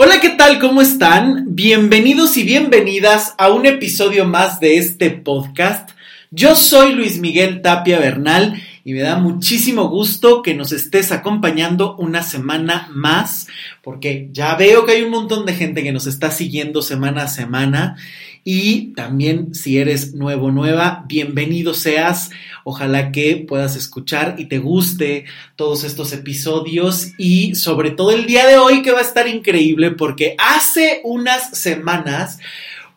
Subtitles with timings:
[0.00, 0.60] Hola, ¿qué tal?
[0.60, 1.56] ¿Cómo están?
[1.56, 5.90] Bienvenidos y bienvenidas a un episodio más de este podcast.
[6.30, 11.96] Yo soy Luis Miguel Tapia Bernal y me da muchísimo gusto que nos estés acompañando
[11.96, 13.48] una semana más,
[13.82, 17.28] porque ya veo que hay un montón de gente que nos está siguiendo semana a
[17.28, 17.96] semana
[18.44, 22.30] y también si eres nuevo, nueva, bienvenido seas.
[22.64, 25.24] Ojalá que puedas escuchar y te guste
[25.56, 29.90] todos estos episodios y sobre todo el día de hoy que va a estar increíble
[29.90, 32.38] porque hace unas semanas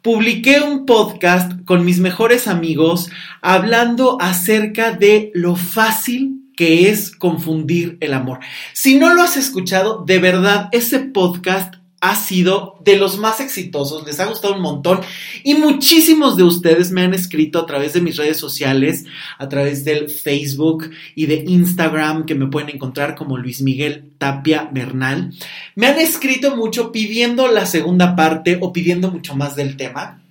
[0.02, 3.10] publiqué un podcast con mis mejores amigos
[3.42, 8.40] hablando acerca de lo fácil que es confundir el amor.
[8.74, 14.06] Si no lo has escuchado, de verdad, ese podcast ha sido de los más exitosos,
[14.06, 15.02] les ha gustado un montón
[15.44, 19.06] y muchísimos de ustedes me han escrito a través de mis redes sociales,
[19.38, 24.68] a través del Facebook y de Instagram que me pueden encontrar como Luis Miguel Tapia
[24.72, 25.32] Bernal.
[25.76, 30.24] Me han escrito mucho pidiendo la segunda parte o pidiendo mucho más del tema.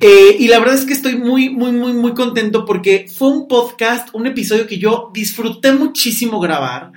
[0.00, 3.46] Eh, y la verdad es que estoy muy, muy, muy, muy contento porque fue un
[3.46, 6.90] podcast, un episodio que yo disfruté muchísimo grabar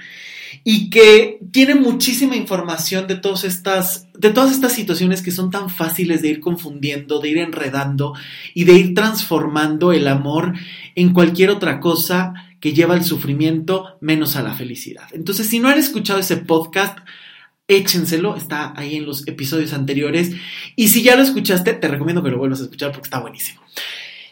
[0.68, 5.70] y que tiene muchísima información de todas estas de todas estas situaciones que son tan
[5.70, 8.16] fáciles de ir confundiendo, de ir enredando
[8.56, 10.54] y de ir transformando el amor
[10.96, 15.08] en cualquier otra cosa que lleva al sufrimiento menos a la felicidad.
[15.14, 16.98] Entonces, si no han escuchado ese podcast,
[17.68, 20.32] échenselo, está ahí en los episodios anteriores
[20.76, 23.62] y si ya lo escuchaste, te recomiendo que lo vuelvas a escuchar porque está buenísimo.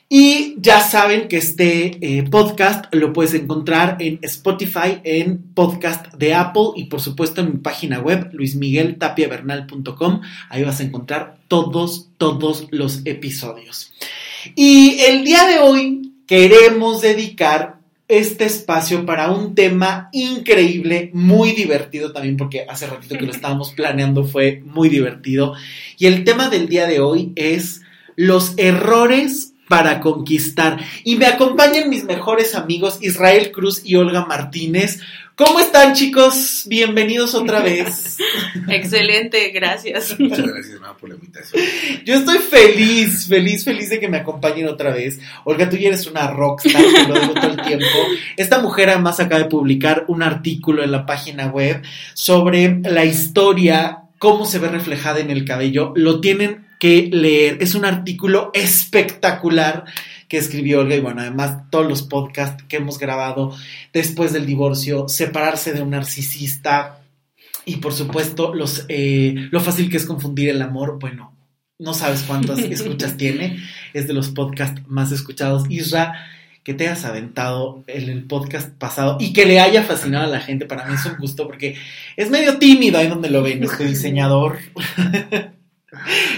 [0.10, 6.36] Y ya saben que este eh, podcast lo puedes encontrar en Spotify, en podcast de
[6.36, 10.22] Apple y por supuesto en mi página web luismigueltapiavernal.com.
[10.50, 13.92] Ahí vas a encontrar todos, todos los episodios.
[14.56, 22.12] Y el día de hoy queremos dedicar este espacio para un tema increíble, muy divertido
[22.12, 25.56] también, porque hace ratito que lo estábamos planeando fue muy divertido.
[25.98, 27.82] Y el tema del día de hoy es
[28.16, 30.80] los errores para conquistar.
[31.04, 35.00] Y me acompañan mis mejores amigos Israel Cruz y Olga Martínez.
[35.36, 36.66] ¿Cómo están chicos?
[36.68, 38.18] Bienvenidos otra vez.
[38.70, 40.20] Excelente, gracias.
[40.20, 41.64] Muchas gracias, por la invitación.
[42.06, 45.20] Yo estoy feliz, feliz, feliz de que me acompañen otra vez.
[45.44, 47.86] Olga, tú ya eres una rockstar, te lo digo todo el tiempo.
[48.38, 51.82] Esta mujer además acaba de publicar un artículo en la página web
[52.14, 55.94] sobre la historia, cómo se ve reflejada en el cabello.
[55.96, 57.58] Lo tienen que leer.
[57.62, 59.86] Es un artículo espectacular
[60.28, 63.56] que escribió Olga y bueno, además todos los podcasts que hemos grabado
[63.94, 67.04] después del divorcio, separarse de un narcisista
[67.66, 71.34] y por supuesto los, eh, lo fácil que es confundir el amor, bueno,
[71.80, 73.60] no sabes cuántas escuchas tiene,
[73.94, 75.66] es de los podcasts más escuchados.
[75.70, 76.14] Isra,
[76.64, 80.40] que te hayas aventado en el podcast pasado y que le haya fascinado a la
[80.40, 81.76] gente, para mí es un gusto porque
[82.16, 84.60] es medio tímido ahí donde lo ven, este diseñador.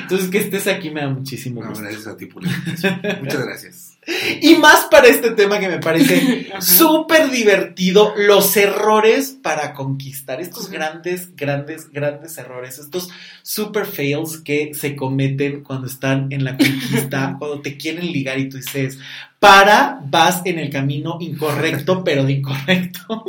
[0.02, 1.82] Entonces, que estés aquí me da muchísimo gusto.
[1.82, 2.44] gracias a ti por
[3.22, 3.98] Muchas gracias.
[4.42, 10.70] Y más para este tema que me parece súper divertido, los errores para conquistar, estos
[10.70, 13.10] grandes, grandes, grandes errores, estos
[13.42, 18.48] super fails que se cometen cuando están en la conquista, cuando te quieren ligar y
[18.48, 19.00] tú dices,
[19.40, 23.26] para, vas en el camino incorrecto, pero de incorrecto.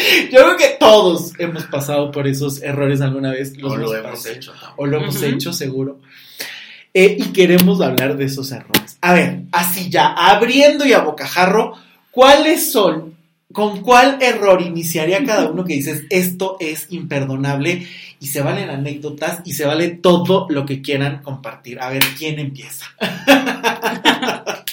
[0.32, 3.52] Yo creo que todos hemos pasado por esos errores alguna vez.
[3.62, 4.52] o lo hemos hecho.
[4.76, 6.00] O lo hemos hecho, seguro.
[6.92, 8.98] Eh, y queremos hablar de esos errores.
[9.00, 11.74] A ver, así ya, abriendo y a bocajarro,
[12.10, 13.16] ¿cuáles son,
[13.52, 17.86] con cuál error iniciaría cada uno que dices, esto es imperdonable
[18.18, 21.80] y se valen anécdotas y se vale todo lo que quieran compartir?
[21.80, 22.86] A ver, ¿quién empieza?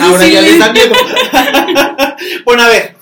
[0.00, 0.94] Ahora ya les da miedo.
[2.44, 2.96] bueno, a ver.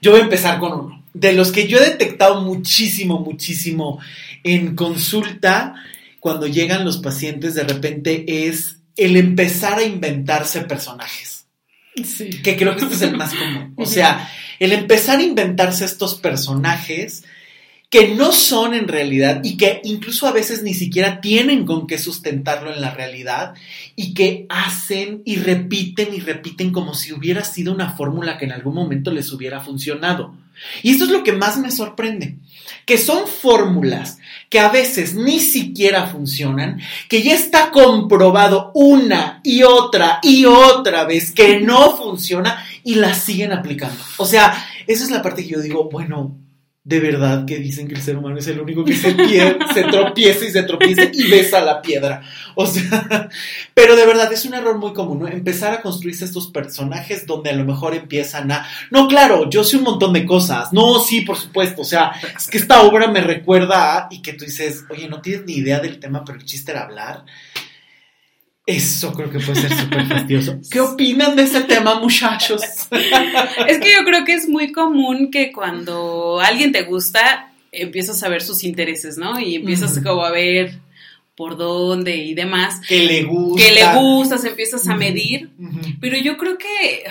[0.00, 1.04] Yo voy a empezar con uno.
[1.12, 4.00] De los que yo he detectado muchísimo, muchísimo
[4.42, 5.74] en consulta,
[6.18, 11.46] cuando llegan los pacientes, de repente es el empezar a inventarse personajes.
[12.04, 12.30] Sí.
[12.42, 13.74] Que creo que este es el más común.
[13.76, 17.24] O sea, el empezar a inventarse estos personajes
[17.90, 21.98] que no son en realidad y que incluso a veces ni siquiera tienen con qué
[21.98, 23.54] sustentarlo en la realidad
[23.96, 28.52] y que hacen y repiten y repiten como si hubiera sido una fórmula que en
[28.52, 30.32] algún momento les hubiera funcionado.
[30.84, 32.36] Y esto es lo que más me sorprende,
[32.86, 34.18] que son fórmulas
[34.50, 41.06] que a veces ni siquiera funcionan, que ya está comprobado una y otra y otra
[41.06, 44.00] vez que no funciona y las siguen aplicando.
[44.18, 46.36] O sea, esa es la parte que yo digo, bueno,
[46.82, 49.82] de verdad que dicen que el ser humano es el único que se, pie- se
[49.84, 52.22] tropieza y se tropieza y besa la piedra.
[52.54, 53.28] O sea,
[53.74, 55.28] pero de verdad es un error muy común, ¿no?
[55.28, 59.76] Empezar a construirse estos personajes donde a lo mejor empiezan a, no, claro, yo sé
[59.76, 60.72] un montón de cosas.
[60.72, 61.82] No, sí, por supuesto.
[61.82, 65.20] O sea, es que esta obra me recuerda a, y que tú dices, oye, no
[65.20, 67.24] tienes ni idea del tema, pero el chiste era hablar.
[68.70, 70.58] Eso creo que puede ser súper fastidioso.
[70.70, 72.62] ¿Qué opinan de ese tema, muchachos?
[73.68, 78.28] Es que yo creo que es muy común que cuando alguien te gusta, empiezas a
[78.28, 79.38] ver sus intereses, ¿no?
[79.40, 80.78] Y empiezas como a ver
[81.34, 82.80] por dónde y demás.
[82.86, 83.64] Que le gusta.
[83.64, 85.50] Que le gustas, empiezas a medir.
[86.00, 87.04] Pero yo creo que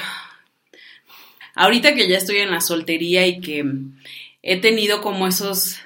[1.55, 3.65] ahorita que ya estoy en la soltería y que
[4.41, 5.77] he tenido como esos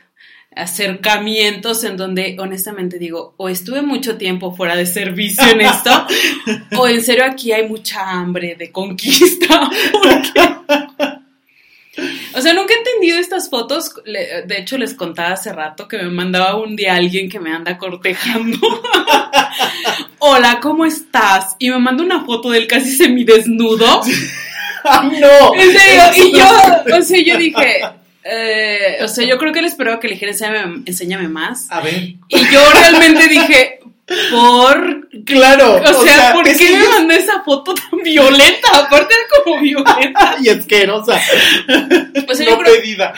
[0.56, 6.08] acercamientos en donde honestamente digo, o estuve mucho tiempo fuera de servicio en esto,
[6.78, 9.70] o en serio aquí hay mucha hambre de conquista.
[9.92, 10.54] porque-
[12.36, 13.94] O sea, nunca he entendido estas fotos.
[14.04, 17.78] De hecho, les contaba hace rato que me mandaba un día alguien que me anda
[17.78, 18.58] cortejando.
[20.20, 21.56] Hola, ¿cómo estás?
[21.60, 24.02] Y me manda una foto del casi semidesnudo.
[24.84, 25.54] ¡Ay, no!
[25.56, 27.84] En serio, y yo, o sea, yo dije,
[28.26, 31.68] eh, o sea, yo creo que él esperaba que le dijera, enséñame, enséñame más.
[31.72, 31.96] A ver.
[32.28, 33.80] Y yo realmente dije,
[34.32, 35.82] por, Claro.
[35.82, 38.70] o sea, ¿por qué me mandó esa foto tan violenta?
[38.74, 40.36] Aparte era como violenta.
[40.42, 41.20] Y asquerosa.
[42.28, 43.14] O sea, yo no creo, pedida.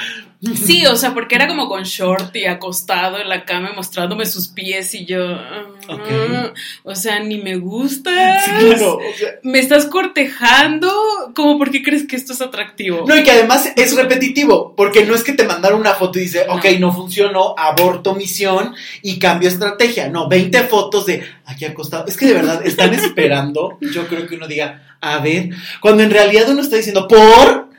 [0.55, 4.25] sí, o sea, porque era como con short y acostado en la cama y mostrándome
[4.25, 6.53] sus pies y yo, ah,
[6.83, 8.39] o sea, ni me gusta.
[8.39, 8.97] Sí, claro.
[8.97, 10.91] o sea, Me estás cortejando,
[11.33, 13.05] ¿cómo por qué crees que esto es atractivo?
[13.07, 16.23] No, y que además es repetitivo, porque no es que te mandaron una foto y
[16.23, 16.55] dice, No.
[16.55, 20.09] ok, no funcionó, aborto misión y cambio estrategia.
[20.09, 22.05] No, 20 fotos de aquí acostado.
[22.07, 25.49] Es que de verdad están esperando, yo creo que uno diga, a ver,
[25.81, 27.69] cuando en realidad uno está diciendo, ¿por?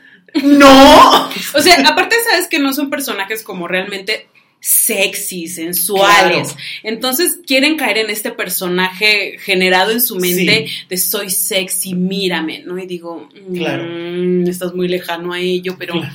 [0.45, 1.29] ¡No!
[1.55, 4.29] O sea, aparte sabes que no son personajes como realmente
[4.61, 6.49] sexy, sensuales.
[6.49, 6.61] Claro.
[6.83, 12.79] Entonces quieren caer en este personaje generado en su mente de soy sexy, mírame, ¿no?
[12.79, 13.85] Y digo, mm, Claro.
[14.49, 16.13] estás muy lejano a ello, pero Claro.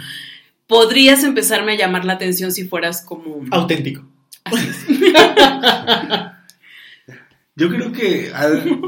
[0.67, 3.45] podrías empezarme a llamar la atención si fueras como...
[3.51, 4.03] Auténtico.
[4.43, 4.85] Así es.
[7.55, 8.79] Yo creo que hay,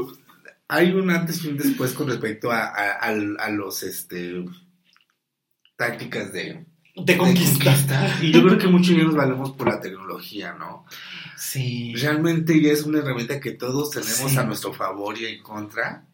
[0.68, 4.44] hay un antes y un después con respecto a, a los este
[5.76, 6.64] tácticas de,
[6.96, 7.74] De de conquista.
[8.22, 10.84] Y yo creo que muchos ya nos valemos por la tecnología, ¿no?
[11.36, 11.94] Sí.
[11.96, 14.36] Realmente ya es una herramienta que todos tenemos Sí.
[14.38, 16.04] a nuestro favor y en contra.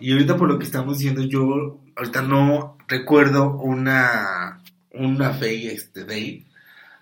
[0.00, 4.62] Y ahorita por lo que estamos diciendo, yo ahorita no recuerdo una,
[4.92, 6.46] una fe este, date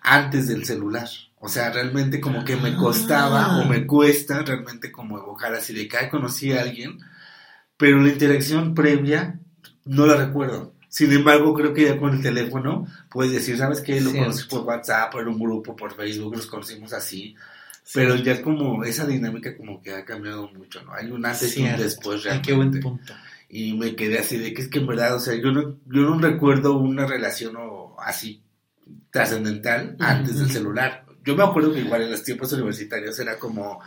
[0.03, 1.09] antes del celular.
[1.41, 3.59] O sea, realmente como que me costaba Ah.
[3.61, 6.99] o me cuesta realmente como evocar así de que "Ay, conocí a alguien,
[7.77, 9.39] pero la interacción previa
[9.85, 10.75] no la recuerdo.
[10.89, 14.01] Sin embargo, creo que ya con el teléfono puedes decir, ¿sabes qué?
[14.01, 17.35] Lo conocí por WhatsApp, por un grupo, por Facebook, los conocimos así.
[17.93, 20.93] Pero ya como esa dinámica como que ha cambiado mucho, ¿no?
[20.93, 22.49] Hay un antes y un después realmente.
[22.49, 23.15] qué buen punto.
[23.49, 26.03] Y me quedé así de que es que en verdad, o sea, yo no, yo
[26.03, 28.43] no recuerdo una relación o así
[29.11, 31.07] trascendental antes del celular.
[31.25, 33.81] Yo me acuerdo que igual en los tiempos universitarios era como,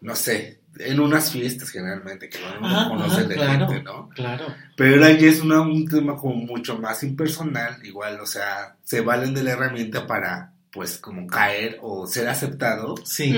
[0.00, 3.68] no sé, en unas fiestas generalmente, que no Ajá, conocen de claro.
[3.68, 4.08] gente, ¿no?
[4.10, 4.46] Claro.
[4.76, 9.00] Pero ahora ya es una- un tema como mucho más impersonal, igual, o sea, se
[9.00, 13.34] valen de la herramienta para, pues, como caer o ser aceptado, Sí.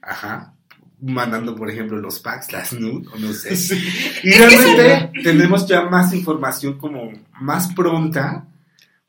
[0.00, 0.54] Ajá,
[1.00, 3.54] mandando, por ejemplo, los packs, las nude, o no sé.
[3.56, 3.78] Sí.
[4.22, 8.44] Y realmente tenemos ya más información como más pronta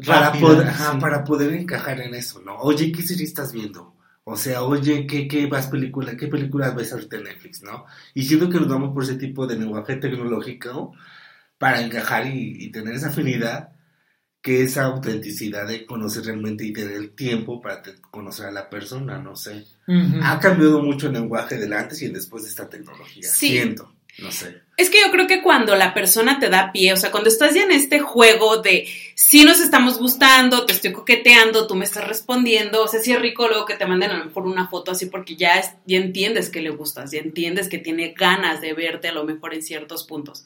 [0.06, 2.56] para, poder, ajá, para poder encajar en eso, ¿no?
[2.60, 3.94] Oye, ¿qué serie estás viendo?
[4.32, 7.86] O sea, oye, ¿qué, qué vas película, qué películas ves ahorita en Netflix, no?
[8.14, 10.94] Y siento que nos vamos por ese tipo de lenguaje tecnológico
[11.58, 13.72] para encajar y, y tener esa afinidad,
[14.42, 18.70] que esa autenticidad de conocer realmente y tener el tiempo para te- conocer a la
[18.70, 19.66] persona, no sé.
[20.24, 23.24] Ha cambiado mucho el lenguaje del antes y el después de esta tecnología.
[23.30, 23.48] Sí.
[23.50, 24.62] Siento, no sé.
[24.78, 27.54] Es que yo creo que cuando la persona te da pie, o sea, cuando estás
[27.54, 32.08] ya en este juego de si nos estamos gustando, te estoy coqueteando, tú me estás
[32.08, 34.92] respondiendo, o sea, sí es rico luego que te manden a lo mejor una foto
[34.92, 38.72] así porque ya, es- ya entiendes que le gustas, ya entiendes que tiene ganas de
[38.74, 40.46] verte a lo mejor en ciertos puntos.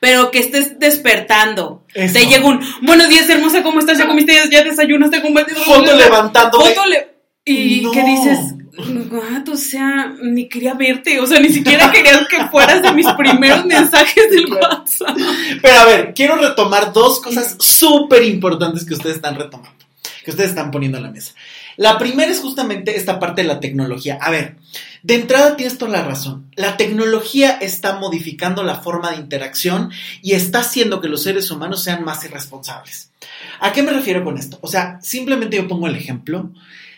[0.00, 2.14] Pero que estés despertando, Eso.
[2.14, 3.98] te llega un buenos días, hermosa, ¿cómo estás?
[3.98, 4.32] ¿Ya comiste?
[4.50, 5.20] ¿Ya desayunaste?
[5.20, 6.58] ¿Cómo Foto levantando.
[6.60, 7.92] Foto le- Y No.
[7.92, 8.38] que dices,
[8.78, 9.48] "What?
[9.48, 13.64] o sea, ni quería verte, o sea, ni siquiera querías que fueras de mis primeros
[13.64, 15.16] mensajes del WhatsApp.
[15.62, 19.85] Pero a ver, quiero retomar dos cosas súper importantes que ustedes están retomando.
[20.26, 21.34] Que ustedes están poniendo en la mesa.
[21.76, 24.18] La primera es justamente esta parte de la tecnología.
[24.20, 24.56] A ver,
[25.04, 26.50] de entrada tienes toda la razón.
[26.56, 29.92] La tecnología está modificando la forma de interacción
[30.22, 33.12] y está haciendo que los seres humanos sean más irresponsables.
[33.60, 34.58] ¿A qué me refiero con esto?
[34.62, 36.50] O sea, simplemente yo pongo el ejemplo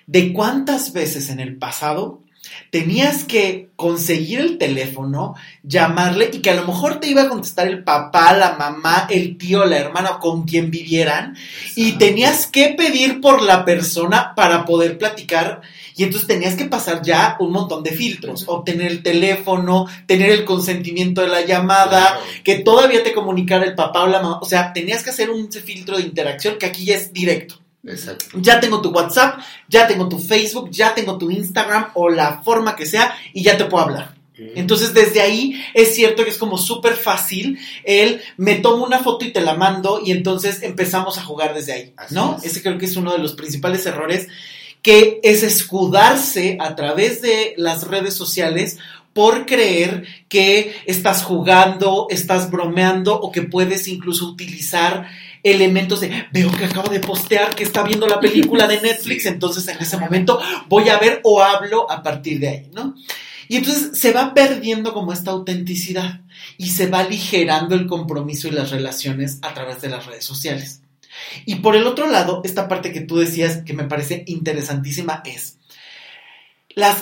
[0.06, 2.23] de cuántas veces en el pasado
[2.71, 7.69] tenías que conseguir el teléfono, llamarle y que a lo mejor te iba a contestar
[7.69, 11.37] el papá, la mamá, el tío, la hermana con quien vivieran.
[11.76, 15.62] Y tenías que pedir por la persona para poder platicar.
[15.97, 20.45] Y entonces tenías que pasar ya un montón de filtros, obtener el teléfono, tener el
[20.45, 24.73] consentimiento de la llamada, que todavía te comunicara el papá o la mamá, o sea,
[24.73, 27.61] tenías que hacer un filtro de interacción que aquí ya es directo.
[27.88, 28.26] Exacto.
[28.35, 32.76] Ya tengo tu WhatsApp, ya tengo tu Facebook, ya tengo tu Instagram o la forma
[32.76, 34.18] que sea y ya te puedo hablar.
[34.54, 39.25] Entonces desde ahí es cierto que es como súper fácil el me tomo una foto
[39.25, 42.37] y te la mando y entonces empezamos a jugar desde ahí, Así ¿no?
[42.38, 42.45] es.
[42.52, 44.28] Ese creo que es uno de los principales errores
[44.80, 48.78] que es escudarse a través de las redes sociales
[49.12, 55.09] por creer que estás jugando, estás bromeando o que puedes incluso utilizar
[55.42, 59.66] elementos de veo que acabo de postear que está viendo la película de Netflix, entonces
[59.68, 62.95] en ese momento voy a ver o hablo a partir de ahí, ¿no?
[63.49, 66.21] Y entonces se va perdiendo como esta autenticidad
[66.59, 70.83] y se va aligerando el compromiso y las relaciones a través de las redes sociales.
[71.47, 75.57] Y por el otro lado, esta parte que tú decías que me parece interesantísima es,
[76.75, 76.99] las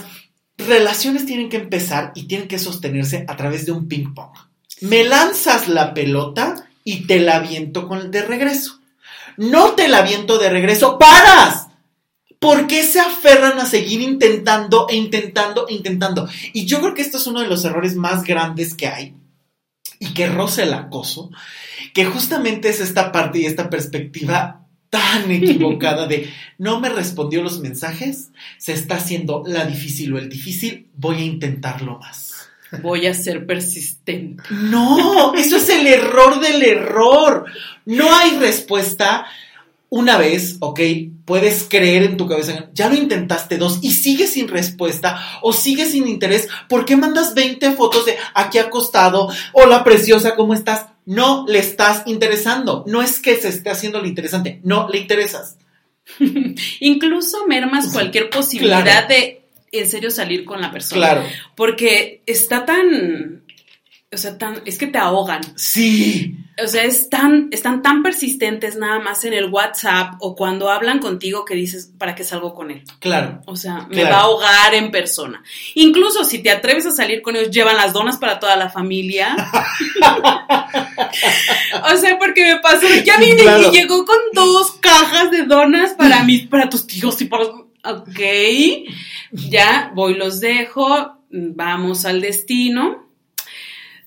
[0.57, 4.33] relaciones tienen que empezar y tienen que sostenerse a través de un ping pong.
[4.81, 8.81] Me lanzas la pelota y te la aviento con, de regreso.
[9.37, 11.67] No te la aviento de regreso, paras.
[12.39, 16.29] ¿Por qué se aferran a seguir intentando e intentando e intentando?
[16.53, 19.17] Y yo creo que esto es uno de los errores más grandes que hay
[19.99, 21.31] y que roza el acoso,
[21.93, 27.59] que justamente es esta parte y esta perspectiva tan equivocada de no me respondió los
[27.59, 32.36] mensajes, se está haciendo la difícil o el difícil, voy a intentarlo más.
[32.83, 34.43] Voy a ser persistente.
[34.51, 37.45] No, eso es el error del error.
[37.85, 39.27] No hay respuesta.
[39.89, 40.81] Una vez, ok,
[41.25, 45.93] puedes creer en tu cabeza, ya lo intentaste dos y sigues sin respuesta o sigues
[45.93, 49.29] sin interés, ¿por qué mandas 20 fotos de aquí acostado?
[49.53, 50.87] Hola preciosa, ¿cómo estás?
[51.05, 52.83] No le estás interesando.
[52.89, 55.57] No es que se esté haciendo lo interesante, no le interesas.
[56.81, 59.09] Incluso mermas cualquier posibilidad Claro.
[59.09, 59.43] de
[59.79, 61.01] en serio salir con la persona.
[61.01, 61.25] Claro.
[61.55, 63.43] Porque está tan.
[64.13, 64.63] O sea, tan.
[64.65, 65.41] Es que te ahogan.
[65.57, 66.37] Sí.
[66.65, 71.01] O sea, es tan, están tan persistentes nada más en el WhatsApp o cuando hablan
[71.01, 72.83] contigo que dices, ¿para qué salgo con él?
[72.99, 73.43] Claro.
[73.45, 75.43] O sea, me va a ahogar en persona.
[75.75, 79.37] Incluso si te atreves a salir con ellos, llevan las donas para toda la familia.
[81.93, 83.69] o sea, porque me pasó, ya vine Claro.
[83.69, 87.45] y llegó con dos cajas de donas para mí, para tus tíos y para...
[87.89, 88.21] Ok,
[89.31, 93.07] ya voy, los dejo, vamos al destino.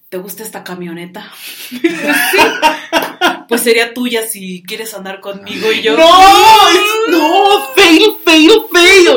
[0.09, 1.31] ¿Te gusta esta camioneta?
[1.69, 1.79] sí.
[3.48, 5.98] Pues sería tuya si quieres andar conmigo y yo...
[5.98, 6.09] No,
[7.09, 9.07] no, fail, fail, fail.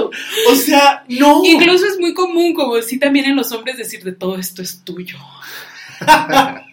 [0.51, 1.43] O sea, no.
[1.45, 4.83] Incluso es muy común, como sí también en los hombres, decir de todo esto es
[4.85, 5.19] tuyo.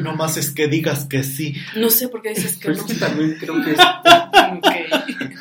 [0.00, 1.54] No más es que digas que sí.
[1.76, 2.86] No sé por qué dices que Pero no.
[2.86, 3.78] es que también creo que es,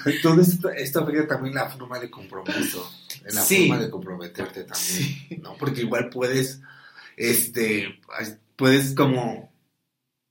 [0.05, 2.89] entonces esto, esto afecta también la forma de compromiso,
[3.25, 3.67] la Sí.
[3.67, 5.27] forma de comprometerte también, Sí.
[5.41, 5.55] ¿no?
[5.57, 6.61] Porque igual puedes,
[7.17, 7.99] este,
[8.55, 9.51] puedes como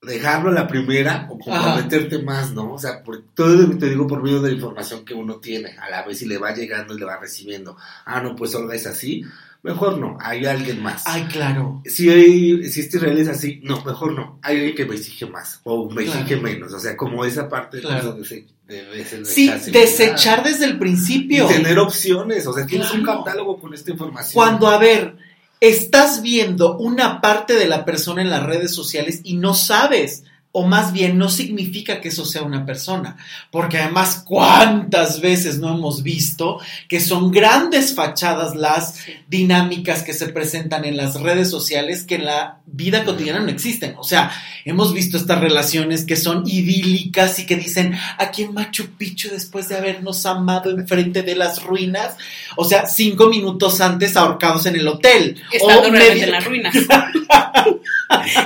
[0.02, 2.74] dejarlo a la primera o comprometerte más, ¿no?
[2.74, 5.88] O sea, por, todo te digo por medio de la información que uno tiene, a
[5.90, 7.76] la vez y le va llegando y le va recibiendo.
[8.04, 9.24] Ah, no, pues Olga es así,
[9.64, 11.02] mejor no, hay alguien más.
[11.06, 11.82] Ay, claro.
[11.86, 14.38] si, hay, si este Israel es así, no, mejor no.
[14.42, 16.20] Hay alguien que me exige más o me Claro.
[16.20, 16.72] exige menos.
[16.72, 18.12] O sea, como esa parte Claro.
[18.12, 21.46] de, de Sí, desechar desde el principio.
[21.50, 22.46] Y tener opciones.
[22.46, 24.32] O sea, tienes un catálogo con esta información.
[24.34, 25.16] Cuando, a ver,
[25.60, 30.24] estás viendo una parte de la persona en las redes sociales y no sabes,
[30.56, 33.16] o más bien no significa que eso sea una persona,
[33.50, 40.28] porque además cuántas veces no hemos visto que son grandes fachadas las dinámicas que se
[40.28, 43.96] presentan en las redes sociales que en la vida cotidiana no existen.
[43.98, 44.30] O sea,
[44.64, 49.68] hemos visto estas relaciones que son idílicas y que dicen aquí en Machu Picchu después
[49.68, 52.16] de habernos amado enfrente de las ruinas,
[52.56, 55.42] o sea, cinco minutos antes ahorcados en el hotel.
[55.50, 56.74] Estando O media- en las ruinas.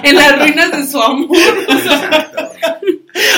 [0.03, 1.37] en las ruinas de su amor.
[1.69, 2.51] Exacto.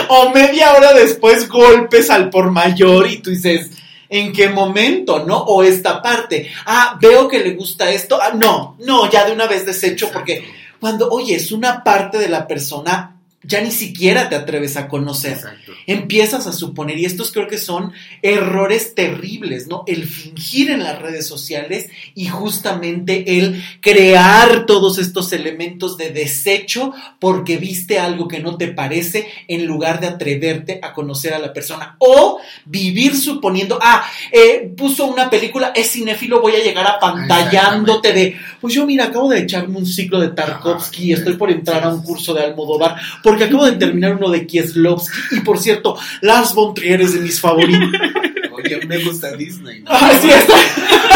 [0.08, 3.70] o media hora después golpes al por mayor y tú dices,
[4.08, 5.38] ¿en qué momento, no?
[5.38, 9.46] O esta parte, ah, veo que le gusta esto, ah, no, no, ya de una
[9.46, 10.44] vez desecho porque
[10.78, 15.32] cuando, oye, es una parte de la persona, ya ni siquiera te atreves a conocer.
[15.32, 15.72] Exacto.
[15.86, 19.82] Empiezas a suponer, y estos creo que son errores terribles, ¿no?
[19.86, 26.92] El fingir en las redes sociales y justamente el crear todos estos elementos de desecho
[27.18, 31.54] porque viste algo que no te parece en lugar de atreverte a conocer a la
[31.54, 31.96] persona.
[31.98, 38.36] O vivir suponiendo, ah, eh, puso una película, es cinéfilo, voy a llegar apantallándote de,
[38.60, 41.88] pues yo mira, acabo de echarme un ciclo de Tarkovsky y estoy por entrar a
[41.88, 42.96] un curso de Almodóvar
[43.30, 47.20] porque acabo de terminar uno de Kieslowski y por cierto, Lars von Trier es de
[47.20, 47.88] mis favoritos.
[48.52, 49.80] Oye, me gusta Disney.
[49.82, 49.86] ¿no?
[49.90, 50.54] Ah, sí, está.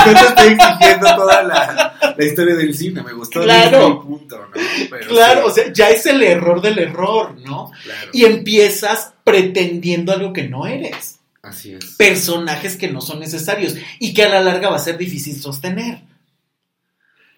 [0.04, 3.78] Te estoy exigiendo toda la, la historia del cine, me gustó Claro.
[3.86, 4.60] Disney, punto, ¿no?
[4.90, 7.70] Pero Claro, sí, o sea, ya es el error del error, ¿no?
[7.82, 11.18] claro, Y empiezas pretendiendo algo que no eres.
[11.42, 11.84] así es.
[11.96, 16.00] Personajes que no son necesarios y que a la larga va a ser difícil sostener.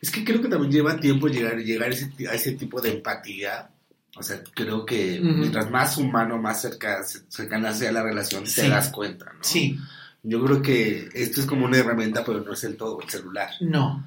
[0.01, 2.91] Es que creo que también lleva tiempo llegar, llegar a, ese, a ese tipo de
[2.91, 3.71] empatía.
[4.19, 8.63] O sea, creo que mientras más humano, más cerca, cercana sea la relación, Sí.
[8.63, 9.39] te das cuenta, ¿no?
[9.43, 9.79] Sí,
[10.23, 13.51] Yo creo que esto es como una herramienta, pero no es el todo, el celular.
[13.61, 14.07] no.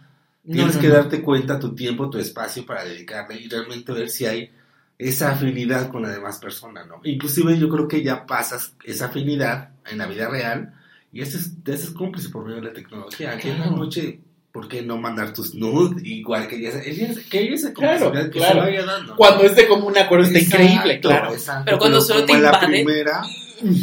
[0.50, 4.25] Tienes no, que darte cuenta tu tiempo, tu espacio para dedicarle y realmente ver si
[4.25, 4.50] hay
[4.98, 7.01] esa afinidad con la demás persona, ¿no?
[7.04, 10.74] Inclusive yo creo que ya pasas esa afinidad en la vida real
[11.12, 13.38] y ese es, ese es cómplice por medio de la tecnología.
[13.38, 16.03] Que en la noche, ¿por qué no mandar tus nudes?
[16.06, 18.62] Igual que ella, ella, que esa Claro, que claro.
[18.65, 19.15] se vaya dando.
[19.15, 21.34] Cuando es de común acuerdo está Exacto, increíble, claro.
[21.34, 23.22] exacto, Pero cuando solo te la primera,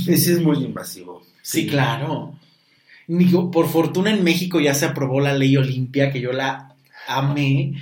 [0.08, 1.22] ese es muy invasivo.
[1.42, 2.34] Sí, claro.
[3.06, 6.74] Digo, por fortuna en México ya se aprobó la ley Olimpia, que yo la
[7.06, 7.74] amé,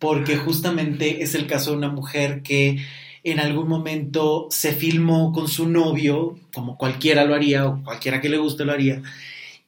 [0.00, 2.84] porque justamente es el caso de una mujer que
[3.22, 8.28] en algún momento se filmó con su novio, como cualquiera lo haría, o cualquiera que
[8.28, 9.00] le guste lo haría,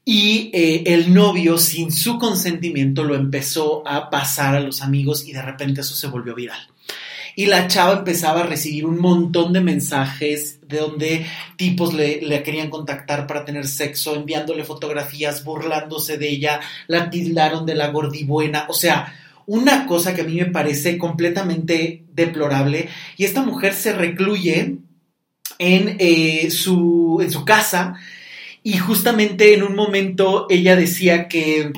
[0.05, 5.33] y eh, el novio, sin su consentimiento, lo empezó a pasar a los amigos y
[5.33, 6.59] de repente eso se volvió viral.
[7.37, 12.71] Y la chava empezaba a recibir un montón de mensajes de donde tipos le, querían
[12.71, 18.75] contactar para tener sexo, enviándole fotografías, burlándose de ella, la tildaron de la gordibuena, o
[18.75, 19.13] sea,
[19.47, 22.89] una cosa que a mí me parece completamente deplorable.
[23.17, 24.77] Y esta mujer se recluye
[25.59, 27.97] en, eh, su, en su casa
[28.65, 31.71] y justamente en un momento ella decía que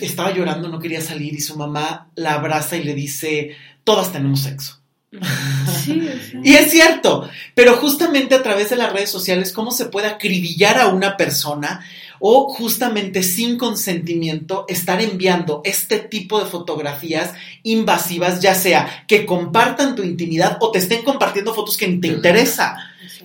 [0.00, 4.40] estaba llorando, no quería salir y su mamá la abraza y le dice, todas tenemos
[4.40, 4.80] sexo.
[5.10, 6.38] Sí, sí.
[6.44, 10.78] Y es cierto, pero justamente a través de las redes sociales, cómo se puede acribillar
[10.78, 11.84] a una persona
[12.20, 17.32] o justamente sin consentimiento estar enviando este tipo de fotografías
[17.64, 22.20] invasivas, ya sea que compartan tu intimidad o te estén compartiendo fotos que ni te
[22.20, 22.78] Claro.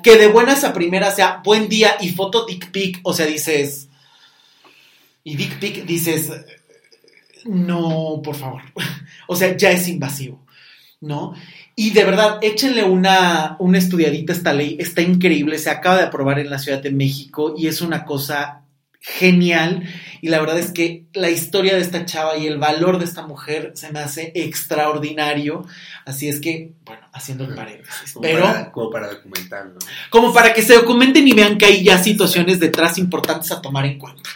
[0.03, 3.89] Que de buenas a primeras sea buen día y foto dick pic, o sea, dices...
[5.23, 6.31] Y dick pic dices,
[7.45, 8.61] no, por favor.
[9.27, 10.45] O sea, ya es invasivo,
[11.01, 11.33] ¿no?
[11.75, 16.03] Y de verdad, échenle una, una estudiadita a esta ley, está increíble, se acaba de
[16.03, 18.64] aprobar en la Ciudad de México y es una cosa
[19.05, 19.83] genial.
[20.21, 23.27] Y la verdad es que la historia de esta chava y el valor de esta
[23.27, 25.65] mujer se me hace extraordinario.
[26.05, 28.13] Así es que, bueno, haciendo el paréntesis.
[28.13, 29.75] Como, Pero para, como para documentar, ¿no?
[30.09, 33.85] como para que se documenten y vean que hay ya situaciones detrás importantes a tomar
[33.85, 34.27] en cuenta.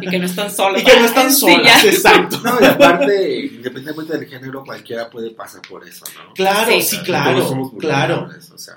[0.00, 0.80] Y que no están solos.
[0.80, 2.40] Y que no están solas, exacto.
[2.44, 6.32] No, y aparte, independientemente del género, cualquiera puede pasar por eso, ¿no?
[6.34, 6.82] Claro, Sí.
[6.82, 8.28] sí, Todos claro, somos claro.
[8.54, 8.76] O sea.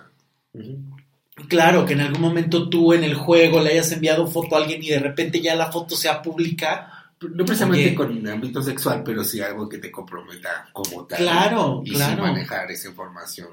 [1.47, 4.83] Claro, que en algún momento tú en el juego le hayas enviado foto a alguien
[4.83, 7.11] y de repente ya la foto sea pública.
[7.21, 7.95] No precisamente Oye.
[7.95, 11.19] con ámbito sexual, pero sí algo que te comprometa como tal.
[11.19, 12.23] Claro, y claro.
[12.23, 13.49] manejar esa información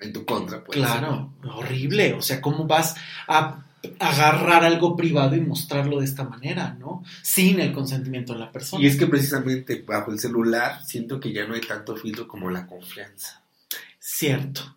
[0.00, 0.76] en tu contra, pues.
[0.76, 2.14] Claro, horrible.
[2.14, 2.94] O sea, ¿cómo vas
[3.26, 3.64] a
[3.98, 7.02] agarrar algo privado y mostrarlo de esta manera, ¿no?
[7.22, 8.82] Sin el consentimiento de la persona.
[8.82, 12.50] Y es que precisamente bajo el celular siento que ya no hay tanto filtro como
[12.50, 13.42] la confianza,
[13.98, 14.76] Cierto,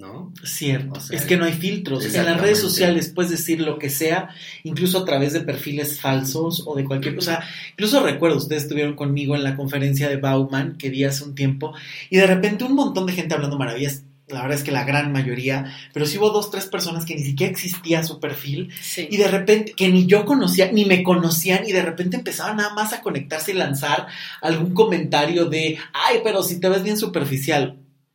[0.00, 0.32] ¿no?
[0.42, 0.98] cierto.
[0.98, 2.04] O sea, es que no hay filtros.
[2.14, 4.30] En las redes sociales puedes decir lo que sea,
[4.64, 7.44] incluso a través de perfiles falsos o de cualquier cosa.
[7.72, 11.74] Incluso recuerdo, ustedes estuvieron conmigo en la conferencia de Bauman que di hace un tiempo
[12.08, 14.04] y de repente un montón de gente hablando maravillas.
[14.28, 17.22] La verdad es que la gran mayoría, pero sí hubo dos, tres personas que ni
[17.24, 19.08] siquiera existía su perfil Sí.
[19.10, 22.72] y de repente, que ni yo conocía, ni me conocían, y de repente empezaban nada
[22.72, 24.06] más a conectarse y lanzar
[24.40, 27.76] algún comentario de, ay, pero si te ves bien superficial.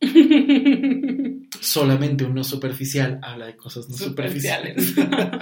[1.76, 4.94] Solamente uno superficial habla de cosas no superficiales.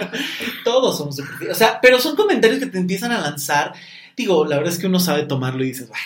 [0.65, 1.55] Todos somos superficiales.
[1.55, 3.73] O sea, pero son comentarios que te empiezan a lanzar.
[4.17, 6.01] Digo, la verdad es que uno sabe tomarlo y dices, "Ay".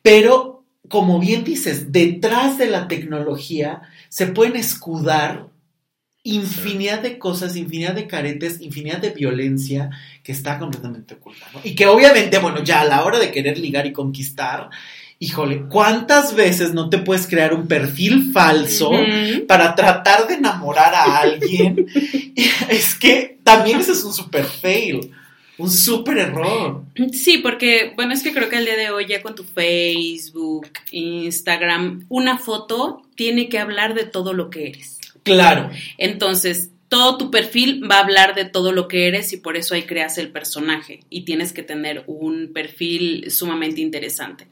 [0.00, 5.48] pero como bien dices, detrás de la tecnología se pueden escudar
[6.22, 9.90] infinidad de cosas, infinidad de caretes, infinidad de violencia
[10.22, 11.60] que está completamente oculta, ¿no?
[11.62, 14.70] Y que obviamente, bueno, ya a la hora de querer ligar y conquistar,
[15.18, 18.90] híjole, ¿cuántas veces no te puedes crear un perfil falso
[19.46, 21.86] para tratar de enamorar a alguien?
[22.68, 25.10] es que también ese es un super fail,
[25.58, 26.84] un super error.
[27.12, 30.68] Sí, porque, bueno, es que creo que el día de hoy ya con tu Facebook,
[30.92, 34.98] Instagram, una foto tiene que hablar de todo lo que eres.
[35.24, 39.56] Claro, Entonces, todo tu perfil va a hablar de todo lo que eres y por
[39.56, 44.46] eso ahí creas el personaje y tienes que tener un perfil sumamente interesante.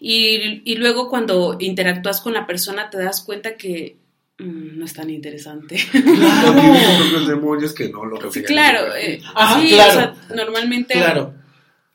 [0.00, 3.96] Y, y luego cuando interactúas con la persona te das cuenta que
[4.38, 5.78] mm, no es tan interesante.
[5.92, 6.52] Tiene claro,
[6.98, 8.46] propios demonios que no lo Sí, reflejan.
[8.54, 9.90] claro, eh, Ajá, sí, claro.
[9.90, 11.34] o sea, normalmente claro.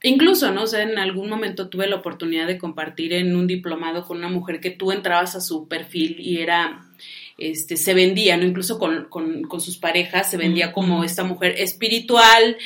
[0.03, 0.63] Incluso, ¿no?
[0.63, 4.29] O sea, en algún momento tuve la oportunidad de compartir en un diplomado con una
[4.29, 6.87] mujer que tú entrabas a su perfil y era,
[7.49, 8.45] este, se vendía, ¿no?
[8.45, 12.57] Incluso con, con, con sus parejas, se vendía como esta mujer espiritual,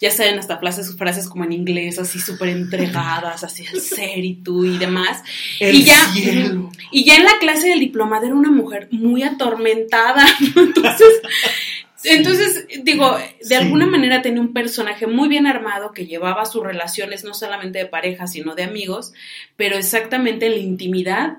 [0.00, 4.34] ya saben, hasta frases, frases como en inglés, así súper entregadas, así al ser y
[4.34, 5.22] tú y demás.
[5.60, 6.70] El y ya, cielo.
[6.90, 10.62] y ya en la clase del diplomado era una mujer muy atormentada, ¿no?
[10.62, 11.08] Entonces,
[12.04, 13.54] entonces, digo, de Sí.
[13.54, 17.86] alguna manera tenía un personaje muy bien armado que llevaba sus relaciones no solamente de
[17.86, 19.12] pareja, sino de amigos,
[19.56, 21.38] pero exactamente en la intimidad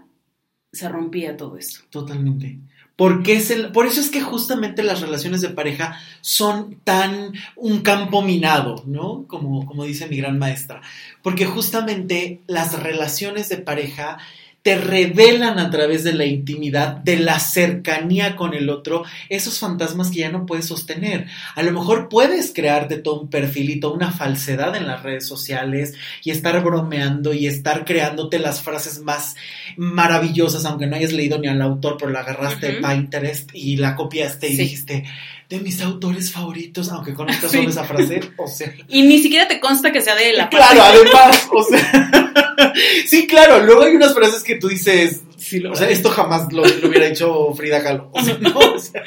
[0.72, 1.84] se rompía todo eso.
[1.92, 2.58] Totalmente.
[2.96, 7.82] Porque es el, por eso es que justamente las relaciones de pareja son tan un
[7.82, 9.26] campo minado, ¿no?
[9.28, 10.82] Como, como dice mi gran maestra.
[11.22, 14.18] Porque justamente las relaciones de pareja
[14.65, 20.10] te revelan a través de la intimidad, de la cercanía con el otro, esos fantasmas
[20.10, 21.28] que ya no puedes sostener.
[21.54, 26.32] A lo mejor puedes crearte todo un perfilito, una falsedad en las redes sociales y
[26.32, 29.36] estar bromeando y estar creándote las frases más
[29.78, 32.88] maravillosas, aunque no hayas leído ni al autor, pero la agarraste de Ujú.
[32.89, 34.58] Pinterest y la copiaste y Sí.
[34.58, 35.04] dijiste,
[35.47, 37.58] de mis autores favoritos, aunque conozcas Sí.
[37.58, 40.82] solo esa frase, o sea, Y ni siquiera te consta que sea de la Claro,
[40.82, 42.12] además, o sea,
[43.08, 46.52] sí, claro, luego hay unas frases que tú dices, sí, lo- o sea, esto jamás
[46.52, 49.04] lo, lo hubiera dicho Frida Kahlo, o sea, no, o sea,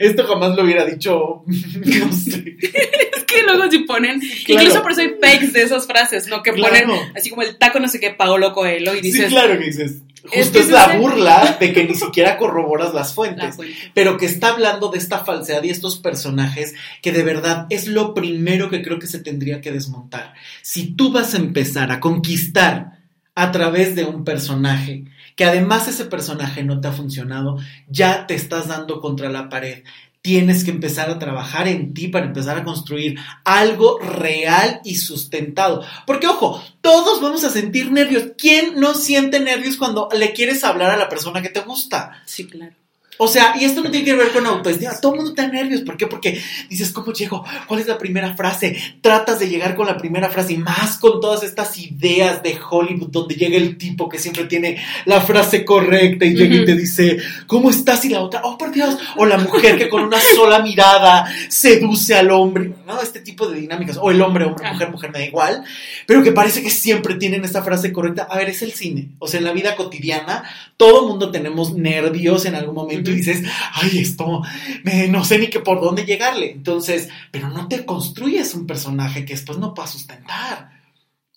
[0.00, 4.62] esto jamás lo hubiera dicho, no sé, Es que luego si ponen, claro.
[4.62, 6.42] incluso por eso hay fakes de esas frases, ¿no?
[6.42, 6.72] Que Claro.
[6.86, 9.64] ponen así como el taco no sé qué, Paolo Coelho, y dices, sí, claro que
[9.66, 9.96] dices,
[10.32, 13.56] Es justo que es, la burla de que ni siquiera corroboras las la fuentes.
[13.56, 13.76] fuente.
[13.92, 18.14] pero que está hablando de esta falsedad y estos personajes que de verdad es lo
[18.14, 20.34] primero que creo que se tendría que desmontar.
[20.62, 22.98] Si tú vas a empezar a conquistar
[23.34, 25.04] a través de un personaje,
[25.36, 27.58] que además ese personaje no te ha funcionado,
[27.88, 29.82] ya te estás dando contra la pared.
[30.24, 35.84] Tienes que empezar a trabajar en ti para empezar a construir algo real y sustentado.
[36.06, 38.28] Porque, ojo, todos vamos a sentir nervios.
[38.38, 42.22] ¿Quién no siente nervios cuando le quieres hablar a la persona que te gusta?
[42.24, 42.74] Sí, claro.
[43.18, 44.98] O sea, y esto no tiene que ver con autoestima.
[45.00, 45.82] Todo el mundo está nervios.
[45.82, 46.06] ¿Por qué?
[46.06, 47.44] Porque dices, ¿cómo llego?
[47.66, 48.76] ¿Cuál es la primera frase?
[49.00, 53.10] Tratas de llegar con la primera frase y más con todas estas ideas de Hollywood
[53.10, 57.18] donde llega el tipo que siempre tiene la frase correcta y llega y te dice,
[57.46, 58.04] ¿cómo estás?
[58.04, 58.96] Y la otra, oh, por Dios.
[59.16, 62.74] O la mujer que con una sola mirada seduce al hombre.
[62.86, 63.00] ¿No?
[63.00, 63.98] Este tipo de dinámicas.
[64.00, 65.64] O el hombre, hombre, mujer, mujer, me da igual.
[66.06, 68.26] Pero que parece que siempre tienen esta frase correcta.
[68.28, 69.10] A ver, es el cine.
[69.18, 70.44] O sea, en la vida cotidiana,
[70.76, 73.24] todo mundo tenemos nervios en algún momento y Ujú.
[73.24, 74.42] dices, ay, esto,
[74.82, 76.50] me- no sé ni que por dónde llegarle.
[76.52, 80.70] Entonces, pero no te construyes un personaje que después no puedas sustentar.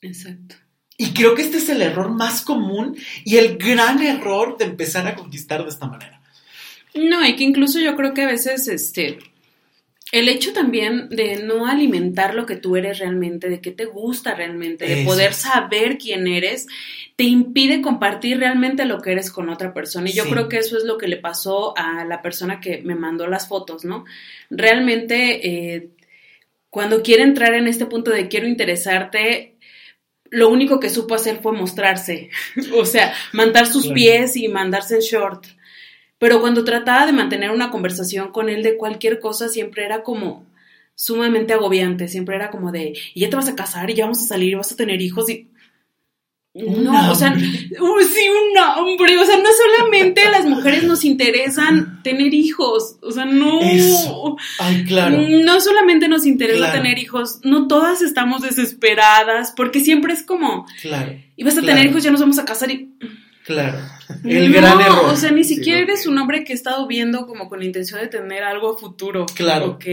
[0.01, 0.55] Exacto.
[0.97, 5.07] Y creo que este es el error más común y el gran error de empezar
[5.07, 6.21] a conquistar de esta manera.
[6.95, 9.19] No, y que incluso yo creo que a veces, este,
[10.11, 14.35] el hecho también de no alimentar lo que tú eres realmente, de qué te gusta
[14.35, 15.09] realmente, de Eso.
[15.09, 16.67] poder saber quién eres,
[17.17, 20.09] te impide compartir realmente lo que eres con otra persona.
[20.09, 20.29] Y yo Sí.
[20.29, 23.47] creo que eso es lo que le pasó a la persona que me mandó las
[23.49, 24.05] fotos, ¿no?
[24.49, 25.89] Realmente, eh,
[26.69, 29.55] cuando quiere entrar en este punto de quiero interesarte,
[30.29, 32.29] lo único que supo hacer fue mostrarse,
[32.75, 33.95] o sea, mandar sus Claro.
[33.95, 35.45] pies y mandarse en short.
[36.19, 40.45] Pero cuando trataba de mantener una conversación con él de cualquier cosa, siempre era como
[40.95, 44.21] sumamente agobiante, siempre era como de, y ya te vas a casar y ya vamos
[44.23, 45.47] a salir y vas a tener hijos y...
[46.55, 52.01] No, o sea, sí, un hombre, o sea, no solamente a las mujeres nos interesan
[52.01, 53.61] tener hijos, o sea, no.
[53.61, 54.37] Eso.
[54.57, 55.19] Ay, claro.
[55.43, 56.81] No solamente nos interesa Claro.
[56.81, 61.75] tener hijos, no todas estamos desesperadas, porque siempre es como, Claro, y vas a Claro.
[61.75, 62.89] tener hijos, ya nos vamos a casar y...
[63.47, 63.79] claro.
[64.23, 65.05] El No, gran error.
[65.05, 67.99] O sea, ni siquiera eres un hombre que ha estado viendo como con la intención
[67.99, 69.25] de tener algo futuro.
[69.33, 69.71] Claro.
[69.71, 69.85] ¿Ok?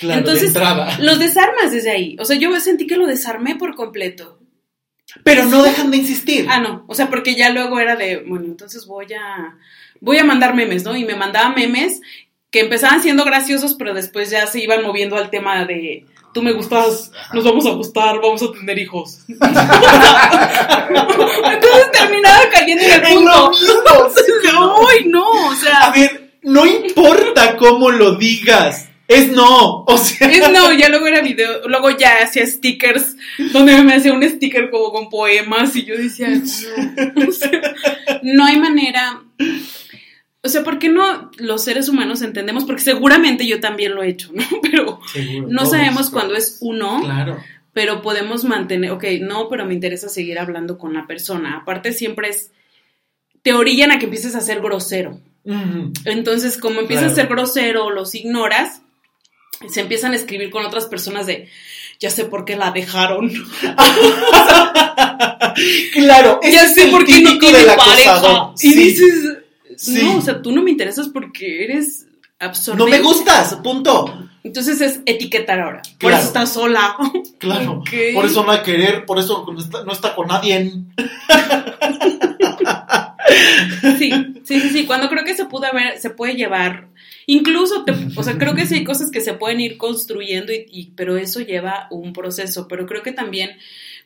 [0.00, 0.98] claro, entonces, de.
[1.00, 2.16] Los desarmas desde ahí.
[2.18, 4.38] O sea, yo sentí que lo desarmé por completo.
[5.24, 6.46] Pero no dejan de insistir.
[6.48, 6.84] Ah, no.
[6.86, 9.56] O sea, porque ya luego era de, bueno, entonces voy a.
[10.00, 10.96] Voy a mandar memes, ¿no?
[10.96, 12.00] Y me mandaba memes
[12.50, 16.06] que empezaban siendo graciosos, pero después ya se iban moviendo al tema de,
[16.38, 19.18] tú me gustas, nos vamos a gustar, vamos a tener hijos.
[19.28, 19.50] Entonces
[21.92, 23.50] terminaba cayendo en el punto.
[24.88, 29.82] Ay, no, o A sea, ver, no importa cómo lo digas, es no.
[29.82, 33.16] O sea, es no, ya luego era video, luego ya hacía stickers,
[33.52, 36.36] donde me hacía un sticker como con poemas y yo decía, no,
[37.28, 37.74] o sea,
[38.22, 39.22] no hay manera.
[40.48, 42.64] O sea, ¿por qué no los seres humanos entendemos?
[42.64, 44.42] Porque seguramente yo también lo he hecho, ¿no?
[44.62, 47.38] Pero Seguro, no todos, sabemos cuándo es uno, Claro.
[47.72, 51.58] pero podemos mantener, ok, no, pero me interesa seguir hablando con la persona.
[51.58, 52.50] Aparte siempre es,
[53.42, 55.20] te orillan a que empieces a ser grosero.
[56.04, 57.12] Entonces, como empiezas Claro.
[57.12, 58.82] a ser grosero los ignoras,
[59.68, 61.48] se empiezan a escribir con otras personas de,
[62.00, 63.30] ya sé por qué la dejaron.
[65.92, 68.52] Claro, ya sé por qué no tiene pareja.
[68.62, 68.74] Y Sí.
[68.78, 69.38] dices,
[69.78, 70.02] Sí.
[70.02, 72.06] no, o sea, tú no me interesas porque eres
[72.38, 72.84] absorbente.
[72.84, 74.28] No me gustas, punto.
[74.44, 75.82] Entonces es etiquetar ahora.
[75.98, 76.96] Por eso estás sola.
[77.38, 77.82] Claro.
[78.14, 80.72] Por eso no hay querer, por eso no está, no está con nadie.
[83.98, 84.10] Sí,
[84.44, 84.86] sí, sí, sí.
[84.86, 86.88] Cuando creo que se pudo haber, se puede llevar.
[87.26, 90.66] Incluso, te- o sea, creo que sí hay cosas que se pueden ir construyendo, y,
[90.70, 92.66] y- pero eso lleva un proceso.
[92.68, 93.50] Pero creo que también,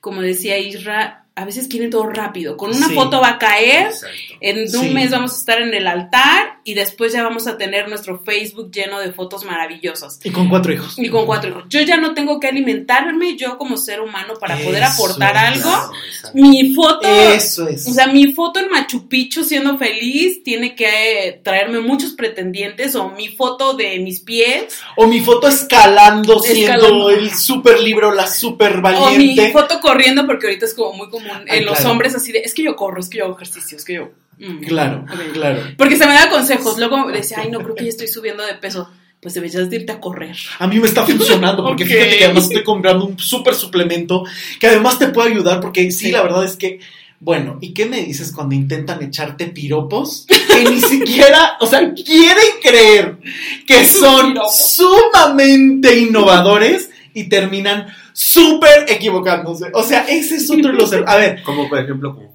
[0.00, 2.56] como decía Isra, a veces quieren todo rápido.
[2.56, 2.94] Con una Sí.
[2.94, 4.16] foto va a caer, Exacto.
[4.40, 4.90] en un Sí.
[4.90, 8.70] mes vamos a estar en el altar y después ya vamos a tener nuestro Facebook
[8.70, 10.20] lleno de fotos maravillosas.
[10.22, 10.98] Y con cuatro hijos.
[10.98, 11.64] Y con cuatro hijos.
[11.68, 15.70] Yo ya no tengo que alimentarme yo como ser humano para poder aportar algo.
[15.70, 15.92] Claro.
[16.34, 17.86] Mi foto Eso es.
[17.88, 22.94] o sea, mi foto en Machu Picchu siendo feliz tiene que eh, traerme muchos pretendientes
[22.94, 28.26] o mi foto de mis pies o mi foto escalando, siendo el super libro, la
[28.26, 29.52] super o mi valiente.
[29.52, 31.92] foto corriendo porque ahorita es como muy común en los claro.
[31.92, 34.10] hombres así de, es que yo corro, es que yo hago ejercicio, es que yo...
[34.46, 34.60] mm".
[34.66, 35.60] Claro, claro.
[35.78, 38.54] Porque se me da consejos, luego decía, ay no, creo que ya estoy subiendo de
[38.54, 40.36] peso, pues deberías de irte a correr.
[40.58, 44.24] A mí me está funcionando porque fíjate que además estoy comprando un súper suplemento
[44.58, 46.10] que además te puede ayudar porque sí, Sí.
[46.12, 46.80] la verdad es que,
[47.20, 52.44] bueno, ¿y qué me dices cuando intentan echarte piropos que ni siquiera, o sea, quieren
[52.60, 53.18] creer
[53.64, 59.66] que son sumamente innovadores y terminan súper equivocándose?
[59.74, 60.92] O sea, ese es otro de los...
[60.92, 62.34] A ver, Como por ejemplo, como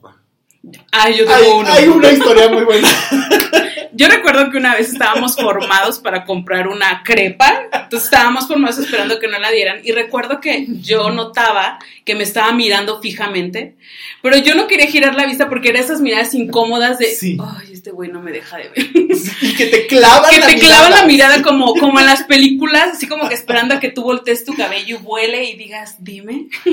[0.91, 1.71] Ay, yo hay, tengo uno.
[1.71, 2.87] hay una historia muy buena.
[3.93, 9.19] Yo recuerdo que una vez estábamos formados para comprar una crepa, entonces estábamos formados esperando
[9.19, 13.75] que no la dieran y recuerdo que yo notaba que me estaba mirando fijamente,
[14.21, 17.37] pero yo no quería girar la vista porque eran esas miradas incómodas de, Sí.
[17.41, 18.87] ay, este güey no me deja de ver.
[19.41, 20.69] Y que te clavan que la te mirada.
[20.75, 24.03] clavan la mirada como, como en las películas, así como que esperando a que tú
[24.03, 26.47] voltees tu cabello y vuele y digas, dime.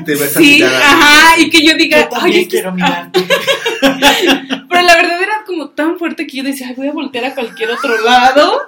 [0.00, 2.48] Y te ves a Sí, mirar a- ajá, y que yo diga, Yo ay, este-
[2.48, 3.20] quiero mirarte.
[4.76, 7.34] Pero la verdad era como tan fuerte que yo decía, "Ay, voy a voltear a
[7.34, 8.60] cualquier otro lado.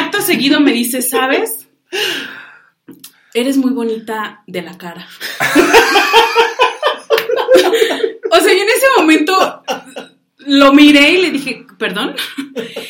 [0.00, 1.66] Acto seguido me dice, ¿sabes?
[3.34, 5.08] Eres muy bonita de la cara.
[8.30, 9.62] o sea, yo en ese momento
[10.38, 12.14] lo miré y le dije, ¿perdón?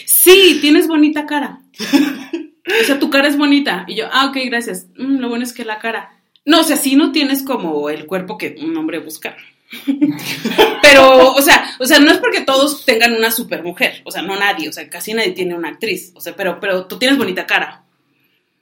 [0.04, 1.60] Sí, tienes bonita cara.
[1.80, 3.84] O sea, tu cara es bonita.
[3.88, 4.88] Y yo, ah, ok, gracias.
[4.96, 6.10] "Mm, lo bueno es que la cara.
[6.44, 9.36] No, o sea, sí no tienes como el cuerpo que un hombre busca.
[10.82, 14.22] Pero, o sea, o sea, no es porque todos tengan una super mujer, o sea,
[14.22, 17.16] no nadie, o sea, casi nadie tiene una actriz, o sea, pero, pero tú tienes
[17.18, 17.84] bonita cara.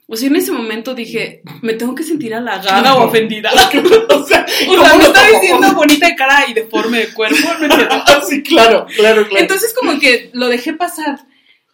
[0.07, 3.49] O sea, en ese momento dije, me tengo que sentir halagada o ofendida.
[4.09, 7.37] o sea, O ¿cómo sea, me está diciendo bonita de cara y deforme de cuerpo,
[7.61, 9.37] no sí, claro, claro, claro.
[9.41, 11.19] Entonces como que lo dejé pasar.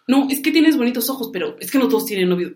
[0.07, 2.53] No, es que tienes bonitos ojos, pero es que no todos tienen novio.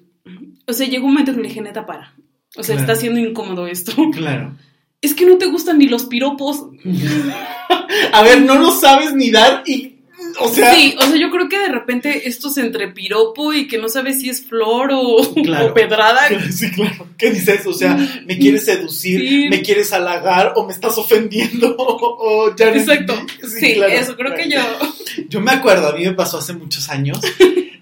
[0.67, 2.13] O sea, llegó un momento en que le dije, neta, para.
[2.55, 2.81] O sea, Claro.
[2.91, 3.91] está siendo incómodo esto.
[4.13, 4.55] Claro.
[5.01, 6.65] Es que no te gustan ni los piropos.
[8.13, 9.95] A ver, no lo sabes ni dar y.
[10.39, 10.73] O sea.
[10.75, 13.89] Sí, o sea, yo creo que de repente esto es entre piropo y que no
[13.89, 15.67] sabes si es flor o, Claro.
[15.67, 16.21] o pedrada.
[16.51, 17.07] Sí, claro.
[17.17, 17.65] ¿Qué dices?
[17.65, 19.19] O sea, ¿me quieres seducir?
[19.27, 19.47] Sí.
[19.49, 20.53] ¿Me quieres halagar?
[20.55, 21.75] ¿O me estás ofendiendo?
[21.79, 23.13] ¿O ya Exacto.
[23.13, 23.59] entendí?
[23.59, 24.43] Sí, claro, eso creo claro.
[24.43, 25.25] que yo.
[25.27, 27.19] Yo me acuerdo, a mí me pasó hace muchos años.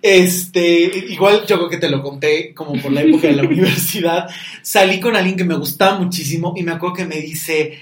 [0.02, 4.30] Este, igual yo creo que te lo conté como por la época de la universidad.
[4.62, 7.80] Salí con alguien que me gustaba muchísimo y me acuerdo que me dice,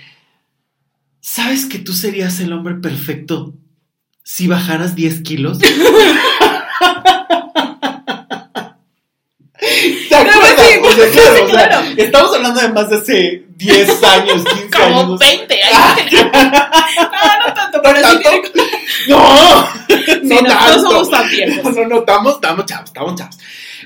[1.19, 3.53] ¿sabes que tú serías el hombre perfecto
[4.23, 5.60] si bajaras 10 kilos?
[10.10, 10.56] ¿Te acuerdas?
[10.58, 11.88] sí, O sea, claro, o sea, claro.
[11.97, 15.20] estamos hablando de más de hace 10 años, 15 Como años.
[15.20, 16.26] 20 años.
[16.34, 18.30] no, no tanto, pero sí ¿Tanto?
[18.54, 18.70] tiene
[19.08, 20.89] No, Sí, no nosotros tanto.
[20.91, 21.63] somos tan viejos.
[21.63, 23.38] No, no, no, estamos, estamos chavos, estamos chavos.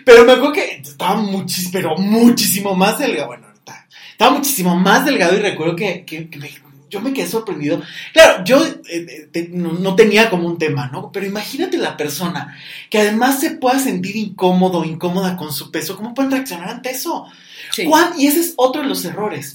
[0.06, 3.28] Pero me acuerdo que estaba muchísimo, pero muchísimo más delgado.
[3.28, 6.50] Bueno, ahorita, estaba muchísimo más delgado y recuerdo que, que- que me,
[6.92, 7.82] yo me quedé sorprendido.
[8.14, 11.12] Claro, yo eh, eh, no, no, tenía como un tema, ¿no?
[11.12, 12.56] Pero imagínate la persona
[12.90, 17.26] que además se pueda sentir incómodo, incómoda con su peso, ¿cómo pueden reaccionar ante eso?
[17.72, 17.86] Sí.
[17.86, 19.54] Juan, y ese es otro de los errores,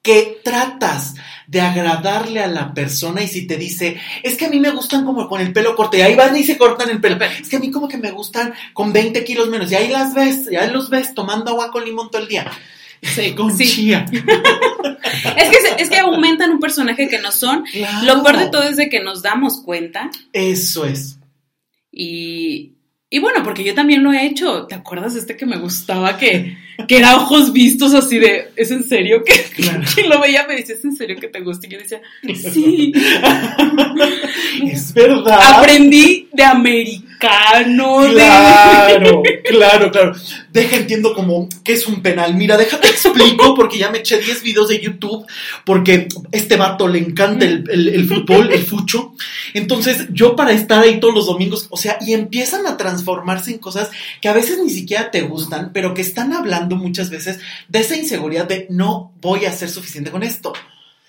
[0.00, 1.14] que tratas
[1.48, 5.04] de agradarle a la persona y si te dice, es que a mí me gustan
[5.04, 7.56] como con el pelo corto, y ahí van y se cortan el pelo, es que
[7.56, 10.66] a mí como que me gustan con 20 kilos menos, y ahí las ves, ya
[10.68, 12.50] los ves tomando agua con limón todo el día.
[13.04, 13.64] Sí, con sí.
[13.66, 14.06] chía.
[15.36, 17.64] Es que, es que aumentan un personaje que no son.
[17.64, 18.06] Claro.
[18.16, 21.18] Lo peor de todo es de que nos damos cuenta Eso es.
[21.92, 22.72] y,
[23.10, 24.66] y bueno, porque yo también lo he hecho.
[24.66, 26.56] ¿Te acuerdas de este que me gustaba que,
[26.88, 29.22] que era ojos vistos así de, ¿es en serio?
[29.24, 29.82] Que, Claro.
[30.08, 31.66] lo veía me decía, ¿es en serio que te gusta?
[31.66, 32.00] Y yo decía,
[32.52, 32.92] sí.
[34.62, 35.38] Es verdad.
[35.58, 38.14] Aprendí de americano, de...
[38.14, 40.12] Claro, claro, claro.
[40.52, 42.34] Deja, entiendo como que es un penal.
[42.34, 45.26] Mira, déjate explico porque ya me eché 10 videos de YouTube
[45.64, 49.14] porque este vato le encanta el, el- el fútbol, el fucho.
[49.52, 53.58] Entonces, yo para estar ahí todos los domingos, o sea, y empiezan a transformarse en
[53.58, 57.80] cosas que a veces ni siquiera te gustan, pero que están hablando muchas veces de
[57.80, 60.52] esa inseguridad de no voy a ser suficiente con esto.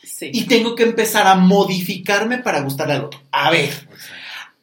[0.03, 0.29] Sí.
[0.33, 3.21] Y tengo que empezar a modificarme para gustarle al otro.
[3.31, 3.71] A ver,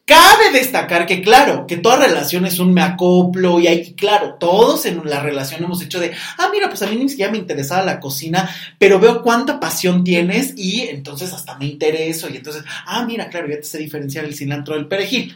[0.05, 4.85] Cabe destacar que, claro, que toda relación es un me acoplo y hay, claro, todos
[4.85, 7.85] en la relación hemos hecho de, ah, mira, pues a mí ni siquiera me interesaba
[7.85, 13.05] la cocina, pero veo cuánta pasión tienes y entonces hasta me intereso y entonces, ah,
[13.05, 15.33] mira, claro, ya te sé diferenciar el cilantro del perejil.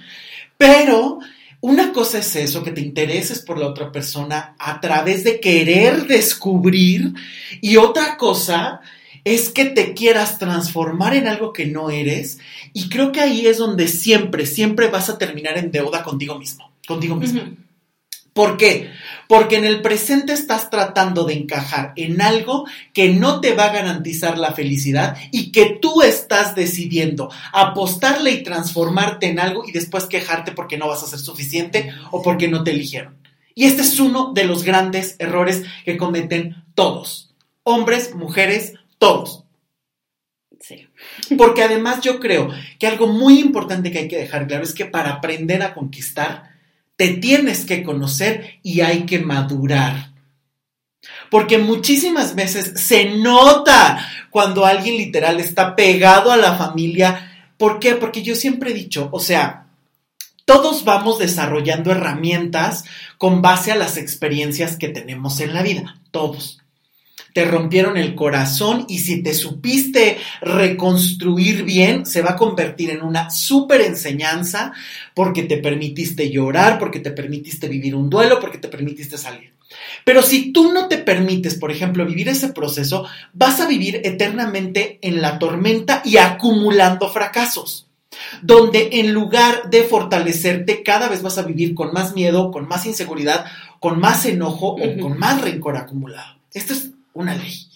[0.57, 1.19] Pero
[1.59, 6.05] una cosa es eso, que te intereses por la otra persona a través de querer
[6.05, 7.13] descubrir
[7.61, 8.81] y otra cosa
[9.23, 12.39] es que te quieras transformar en algo que no eres
[12.73, 16.71] y creo que ahí es donde siempre, siempre vas a terminar en deuda contigo mismo,
[16.87, 17.41] contigo mismo.
[18.37, 18.91] ¿Por qué?
[19.27, 23.73] Porque en el presente estás tratando de encajar en algo que no te va a
[23.73, 30.05] garantizar la felicidad y que tú estás decidiendo apostarle y transformarte en algo y después
[30.05, 33.17] quejarte porque no vas a ser suficiente o porque no te eligieron.
[33.55, 39.45] Y este es uno de los grandes errores que cometen todos, hombres, mujeres, todos.
[40.59, 40.87] Sí.
[41.39, 44.85] Porque además yo creo que algo muy importante que hay que dejar claro es que
[44.85, 46.46] para aprender a conquistar,
[46.97, 50.11] te tienes que conocer y hay que madurar.
[51.29, 57.51] Porque muchísimas veces se nota cuando alguien literal está pegado a la familia.
[57.57, 57.95] ¿Por qué?
[57.95, 59.67] Porque yo siempre he dicho, o sea,
[60.45, 62.85] todos vamos desarrollando herramientas
[63.17, 65.99] con base a las experiencias que tenemos en la vida.
[66.11, 66.61] Todos
[67.33, 73.01] te rompieron el corazón y si te supiste reconstruir bien, se va a convertir en
[73.01, 74.73] una súper enseñanza
[75.13, 79.53] porque te permitiste llorar, porque te permitiste vivir un duelo, porque te permitiste salir.
[80.03, 84.99] Pero si tú no te permites, por ejemplo, vivir ese proceso, vas a vivir eternamente
[85.01, 87.87] en la tormenta y acumulando fracasos
[88.41, 92.85] donde en lugar de fortalecerte, cada vez vas a vivir con más miedo, con más
[92.85, 93.45] inseguridad,
[93.79, 96.37] con más enojo o con más rencor acumulado.
[96.53, 97.67] Esto es una ley.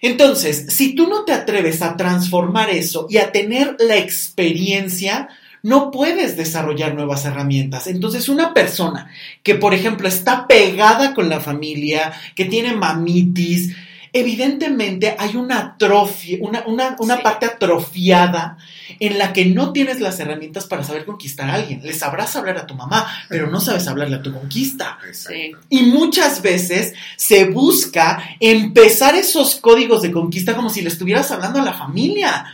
[0.00, 5.28] Entonces, si tú no te atreves a transformar eso y a tener la experiencia,
[5.62, 7.86] no puedes desarrollar nuevas herramientas.
[7.86, 9.10] Entonces, una persona
[9.42, 13.74] que, por ejemplo, está pegada con la familia, que tiene mamitis,
[14.14, 17.22] evidentemente hay una atrofia, una, una, una Sí.
[17.22, 18.56] parte atrofiada
[19.00, 21.80] en la que no tienes las herramientas para saber conquistar a alguien.
[21.82, 24.98] Le sabrás hablar a tu mamá, pero no sabes hablarle a tu conquista.
[25.12, 25.52] Sí.
[25.68, 31.60] Y muchas veces se busca empezar esos códigos de conquista como si le estuvieras hablando
[31.60, 32.46] a la familia.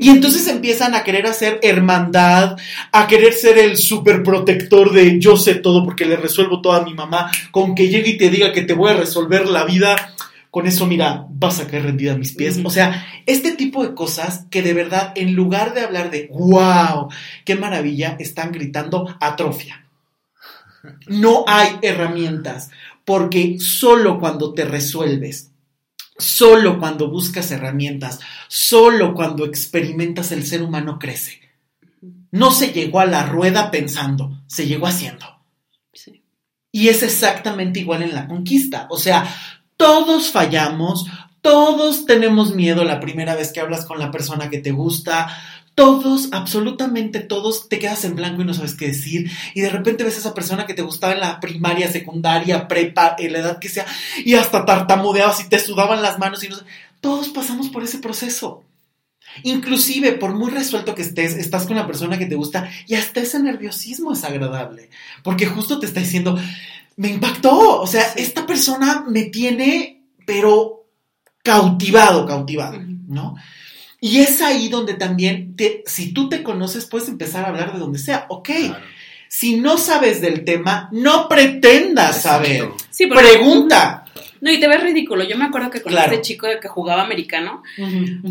[0.00, 2.56] Y entonces empiezan a querer hacer hermandad,
[2.92, 6.94] a querer ser el superprotector de yo sé todo porque le resuelvo todo a mi
[6.94, 10.14] mamá, con que llegue y te diga que te voy a resolver la vida,
[10.50, 12.60] con eso mira, vas a caer rendida a mis pies.
[12.64, 17.08] O sea, este tipo de cosas que de verdad, en lugar de hablar de wow,
[17.44, 19.86] qué maravilla, están gritando atrofia.
[21.08, 22.70] No hay herramientas,
[23.04, 25.50] porque solo cuando te resuelves,
[26.18, 31.40] solo cuando buscas herramientas, solo cuando experimentas el ser humano crece.
[32.30, 35.26] No se llegó a la rueda pensando, se llegó haciendo.
[35.92, 36.22] Sí.
[36.72, 38.86] Y es exactamente igual en la conquista.
[38.90, 39.26] O sea,
[39.76, 41.06] todos fallamos,
[41.40, 45.28] todos tenemos miedo la primera vez que hablas con la persona que te gusta,
[45.76, 49.30] todos, absolutamente todos, te quedas en blanco y no sabes qué decir.
[49.54, 53.14] Y de repente ves a esa persona que te gustaba en la primaria, secundaria, prepa,
[53.18, 53.86] en la edad que sea,
[54.24, 56.56] y hasta tartamudeabas y te sudaban las manos y no
[57.02, 58.64] Todos pasamos por ese proceso.
[59.42, 63.20] Inclusive, por muy resuelto que estés, estás con la persona que te gusta y hasta
[63.20, 64.88] ese nerviosismo es agradable.
[65.22, 66.38] Porque justo te está diciendo,
[66.96, 67.82] me impactó.
[67.82, 70.86] O sea, esta persona me tiene, pero
[71.42, 72.80] cautivado, cautivado.
[73.08, 73.36] ¿no?
[74.00, 77.78] Y es ahí donde también, te- si tú te conoces, puedes empezar a hablar de
[77.78, 78.26] donde sea.
[78.28, 78.84] Ok, Claro.
[79.28, 82.68] si no sabes del tema, no pretendas saber.
[82.90, 84.02] Sí, porque- Pregunta.
[84.38, 85.24] No, y te ves ridículo.
[85.24, 86.12] Yo me acuerdo que con Claro.
[86.12, 87.62] este chico de que jugaba americano,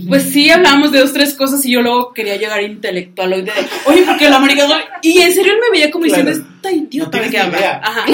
[0.08, 3.52] pues sí hablábamos de dos, tres cosas y yo luego quería llegar intelectual hoy de,
[3.88, 4.76] oye, porque el americano...
[5.02, 6.24] Y en serio él me veía como Claro.
[6.26, 7.82] diciendo, esta idiota No de tienes qué ni habla.
[7.84, 8.06] Ajá.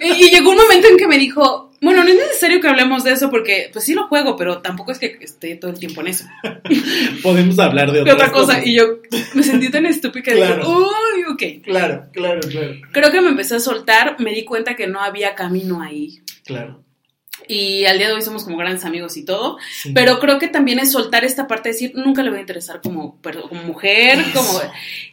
[0.00, 3.02] Y, y llegó un momento en que me dijo, bueno, no es necesario que hablemos
[3.04, 6.00] de eso porque, pues sí lo juego, pero tampoco es que esté todo el tiempo
[6.02, 6.24] en eso.
[7.22, 8.64] Podemos hablar de De otra cosa.
[8.64, 8.84] Y yo
[9.34, 10.56] me sentí tan estúpida que Claro.
[10.56, 11.64] dije, uy, ok.
[11.64, 12.74] Claro, claro, claro.
[12.92, 16.20] Creo que me empecé a soltar, me di cuenta que no había camino ahí.
[16.44, 16.82] Claro.
[17.48, 19.58] Y al día de hoy somos como grandes amigos y todo.
[19.70, 19.92] sí.
[19.94, 22.80] Pero creo que también es soltar esta parte de decir, nunca le voy a interesar
[22.82, 24.60] como, como mujer, Eso, como...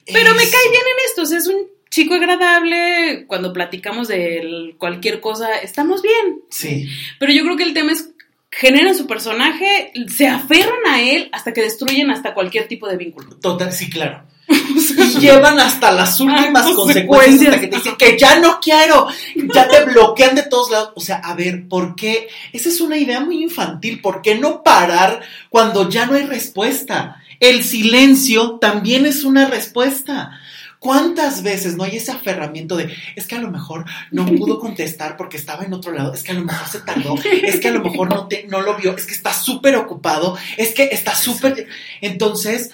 [0.06, 4.74] Pero me cae bien en esto, o sea, es un chico agradable, cuando platicamos de
[4.80, 6.42] cualquier cosa, estamos bien.
[6.50, 6.88] Sí.
[7.20, 8.10] Pero yo creo que el tema es,
[8.50, 13.36] generan su personaje, se aferran a él hasta que destruyen hasta cualquier tipo de vínculo.
[13.36, 14.24] Total, sí, claro.
[14.48, 17.54] Y llevan hasta las últimas Ah, consecuencias consecuencias.
[17.54, 19.08] hasta que te dicen que ya no quiero,
[19.54, 20.94] ya te bloquean de todos lados.
[20.96, 22.28] O sea, a ver, ¿por qué?
[22.52, 24.02] Esa es una idea muy infantil.
[24.02, 27.22] ¿Por qué no parar cuando ya no hay respuesta?
[27.40, 30.40] El silencio también es una respuesta.
[30.84, 35.16] ¿Cuántas veces no hay ese aferramiento de, es que a lo mejor no pudo contestar
[35.16, 37.72] porque estaba en otro lado, es que a lo mejor se tardó, es que a
[37.72, 41.16] lo mejor no, te, no lo vio, es que está súper ocupado, es que está
[41.16, 41.68] súper...
[42.02, 42.72] Entonces,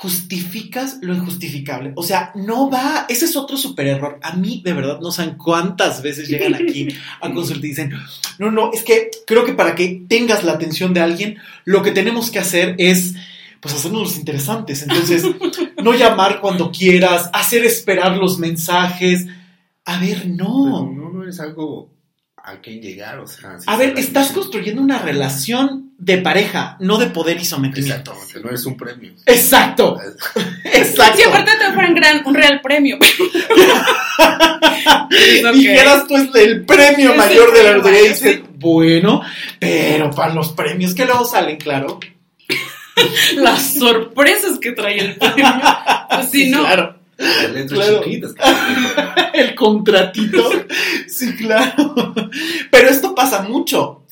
[0.00, 1.92] justificas lo injustificable.
[1.96, 4.20] O sea, no va, ese es otro super error.
[4.22, 6.86] A mí, de verdad, no saben cuántas veces llegan aquí
[7.20, 7.92] a consulta y dicen,
[8.38, 11.90] no, no, es que creo que para que tengas la atención de alguien, lo que
[11.90, 13.14] tenemos que hacer es,
[13.60, 14.82] pues, hacernos los interesantes.
[14.82, 15.24] Entonces,
[15.82, 19.26] no llamar cuando quieras, hacer esperar los mensajes.
[19.84, 20.90] A ver, Pero no.
[20.90, 21.90] no, no es algo
[22.42, 23.58] a quien llegar, o sea.
[23.66, 28.12] A ver, estás construyendo una relación de pareja, no de poder y sometimiento.
[28.12, 29.12] Exactamente, no es un premio.
[29.26, 29.98] Exacto,
[30.64, 31.16] exacto.
[31.16, 32.98] Sí, aparte te ofrecen gran, un real premio.
[35.52, 39.20] Dijeras tú es el premio mayor de la lotería y dices, bueno,
[39.58, 42.00] pero para los premios que luego salen, claro.
[43.36, 45.46] Las sorpresas que trae el premio.
[46.30, 46.60] Sí, no.
[46.60, 47.00] Claro.
[47.68, 48.02] Claro.
[49.34, 50.50] El contratito.
[51.06, 52.14] Sí, claro.
[52.70, 54.02] Pero esto pasa mucho.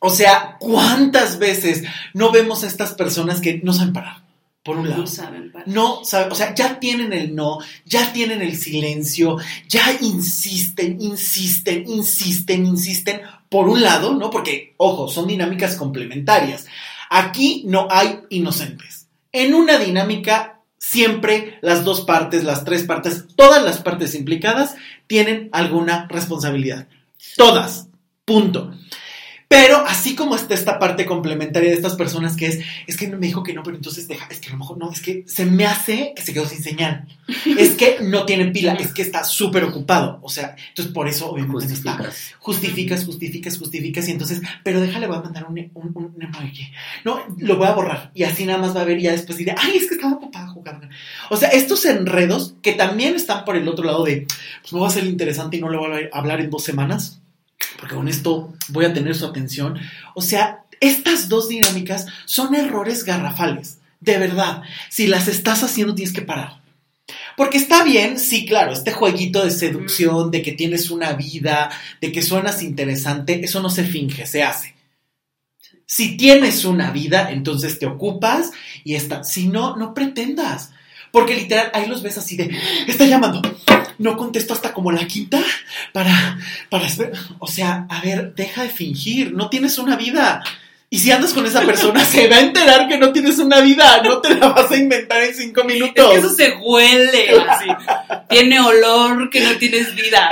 [0.00, 1.84] O sea, ¿cuántas veces
[2.14, 4.22] no vemos a estas personas que no saben parar?
[4.62, 5.02] Por un lado.
[5.02, 5.64] No saben, para.
[5.66, 11.88] No saben, o sea, ya tienen el no, ya tienen el silencio, ya insisten, insisten,
[11.88, 14.30] insisten, insisten, por un lado, ¿no?
[14.30, 16.66] Porque, ojo, son dinámicas complementarias.
[17.10, 19.08] Aquí no hay inocentes.
[19.32, 25.48] En una dinámica, siempre las dos partes, las tres partes, todas las partes implicadas tienen
[25.52, 26.88] alguna responsabilidad.
[27.36, 27.88] Todas.
[28.24, 28.74] Punto.
[29.48, 33.26] Pero así como está esta parte complementaria de estas personas que es, es que me
[33.26, 35.46] dijo que no, pero entonces deja, es que a lo mejor no, es que se
[35.46, 37.06] me hace que se quedó sin señal.
[37.58, 40.18] Es que no tiene pila, es que está súper ocupado.
[40.22, 41.92] O sea, entonces por eso obviamente no está.
[41.92, 42.34] Justificas.
[42.38, 46.70] Justificas, justificas, justificas y entonces, pero déjale, voy a mandar un, un, un emoji.
[47.04, 49.36] No, lo voy a borrar y así nada más va a ver y ya después
[49.36, 50.88] diré, ay, es que estaba ocupada jugando.
[51.30, 54.26] O sea, estos enredos que también están por el otro lado de,
[54.62, 57.17] pues me va a ser interesante y no le voy a hablar en dos semanas,
[57.78, 59.78] porque con esto voy a tener su atención.
[60.14, 64.62] O sea, estas dos dinámicas son errores garrafales, de verdad.
[64.90, 66.60] Si las estás haciendo tienes que parar.
[67.36, 72.12] Porque está bien, sí, claro, este jueguito de seducción, de que tienes una vida, de
[72.12, 74.74] que suenas interesante, eso no se finge, se hace.
[75.86, 78.50] Si tienes una vida, entonces te ocupas
[78.84, 79.24] y está.
[79.24, 80.72] Si no, no pretendas.
[81.10, 82.54] Porque literal, ahí los ves así de,
[82.86, 83.40] está llamando.
[83.98, 85.42] No contesto hasta como la quinta
[85.92, 86.38] para,
[86.70, 86.86] para,
[87.38, 90.42] o sea, a ver, deja de fingir, no tienes una vida.
[90.90, 94.00] Y si andas con esa persona, se va a enterar que no tienes una vida,
[94.02, 96.10] no te la vas a inventar en cinco Es minutos.
[96.10, 97.66] que eso se huele así.
[98.30, 100.30] Tiene olor que no tienes vida.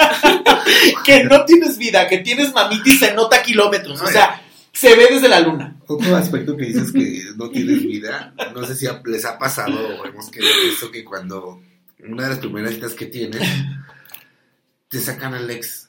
[1.05, 4.01] que no tienes vida, que tienes mamitis se nota kilómetros.
[4.01, 4.41] O sea,
[4.73, 5.77] se ve desde la luna.
[5.87, 10.07] Otro aspecto que dices que no tienes vida, no sé si les ha pasado o
[10.07, 11.61] hemos querido eso que cuando
[12.09, 13.43] una de las primeras citas que tienes
[14.89, 15.89] te sacan al ex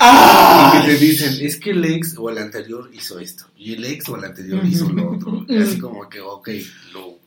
[0.00, 3.84] y que te dicen es que el ex o el anterior hizo esto y el
[3.84, 6.48] ex o el anterior hizo lo otro y así como que ok
[6.92, 7.18] lo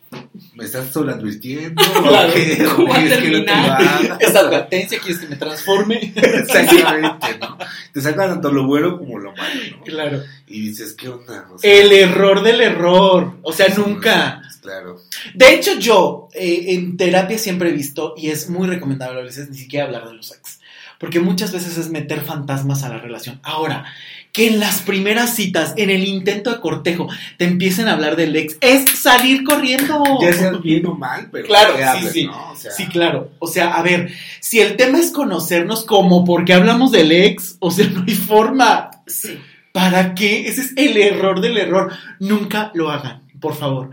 [0.55, 2.30] me estás sobreadvirtiendo Claro.
[2.30, 2.65] o qué?
[2.67, 4.26] ¿O ¿Cómo va a quieres que no te?
[4.26, 6.13] Esa advertencia, quieres que me transforme.
[6.15, 7.57] Exactamente, ¿no?
[7.93, 9.84] Te sacan tanto lo bueno como lo malo, ¿no?
[9.84, 10.22] Claro.
[10.47, 11.47] Y dices, ¿qué onda?
[11.53, 13.38] O sea, El error del error.
[13.41, 14.41] O sea, Sí, nunca.
[14.62, 15.01] Claro.
[15.34, 19.49] De hecho, yo eh, en terapia siempre he visto, y es muy recomendable a veces
[19.49, 20.59] ni siquiera hablar de los ex,
[20.99, 23.39] porque muchas veces es meter fantasmas a la relación.
[23.43, 23.86] Ahora,
[24.32, 28.36] que en las primeras citas, en el intento de cortejo, te empiecen a hablar del
[28.36, 30.03] ex, es salir corriendo.
[30.22, 32.26] Ya sea bien o mal, pero Claro, sí, hables, sí.
[32.26, 32.51] ¿no?
[32.51, 33.32] O sea, Sí, claro.
[33.39, 37.72] O sea, a ver, si el tema es conocernos como porque hablamos del ex, o
[37.72, 38.91] sea, no hay forma.
[39.07, 39.39] Sí.
[39.72, 40.47] ¿Para qué?
[40.47, 41.91] Ese es el error del error.
[42.20, 43.91] Nunca lo hagan, por favor.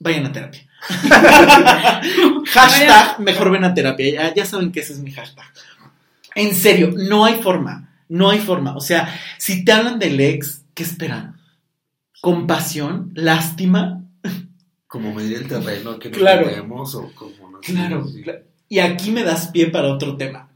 [0.00, 0.66] Vayan a terapia.
[2.46, 4.10] hashtag mejor ven a terapia.
[4.12, 5.46] Ya, ya saben que ese es mi hashtag.
[6.34, 7.88] En serio, no hay forma.
[8.08, 8.76] No hay forma.
[8.76, 11.36] O sea, si te hablan del ex, ¿qué esperan?
[12.20, 13.12] ¿Compasión?
[13.14, 13.96] ¿Lástima?
[14.86, 16.46] como medir el terreno que nos Claro.
[16.46, 18.06] metemos o como no sé, Claro,
[18.68, 20.48] Y aquí me das pie para otro tema.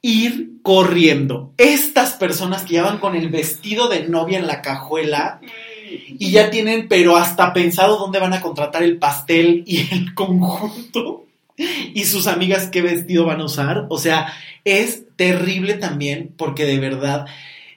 [0.00, 1.52] Ir corriendo.
[1.58, 5.40] Estas personas que ya van con el vestido de novia en la cajuela
[6.18, 11.26] y ya tienen, pero hasta pensado dónde van a contratar el pastel y el conjunto
[11.94, 13.86] y sus amigas qué vestido van a usar.
[13.88, 14.32] O sea,
[14.64, 17.26] es terrible también porque de verdad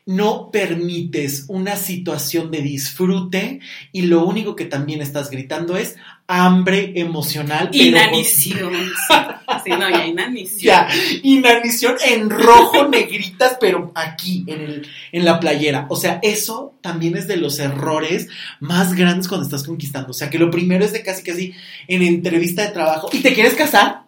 [0.05, 3.59] no permites una situación de disfrute
[3.91, 5.97] y lo único que también estás gritando es
[6.31, 7.69] hambre emocional.
[7.73, 8.73] Inanición.
[8.73, 9.13] Sí,
[9.65, 10.59] Sí, no, ya inanición.
[10.61, 10.87] ya,
[11.23, 15.87] inanición en rojo, negritas, pero aquí, en, el, en la playera.
[15.89, 18.29] O sea, eso también es de los errores
[18.61, 20.11] más grandes cuando estás conquistando.
[20.11, 21.53] O sea, que lo primero es de casi casi
[21.87, 23.09] en entrevista de trabajo.
[23.11, 24.03] ¿Y te quieres casar?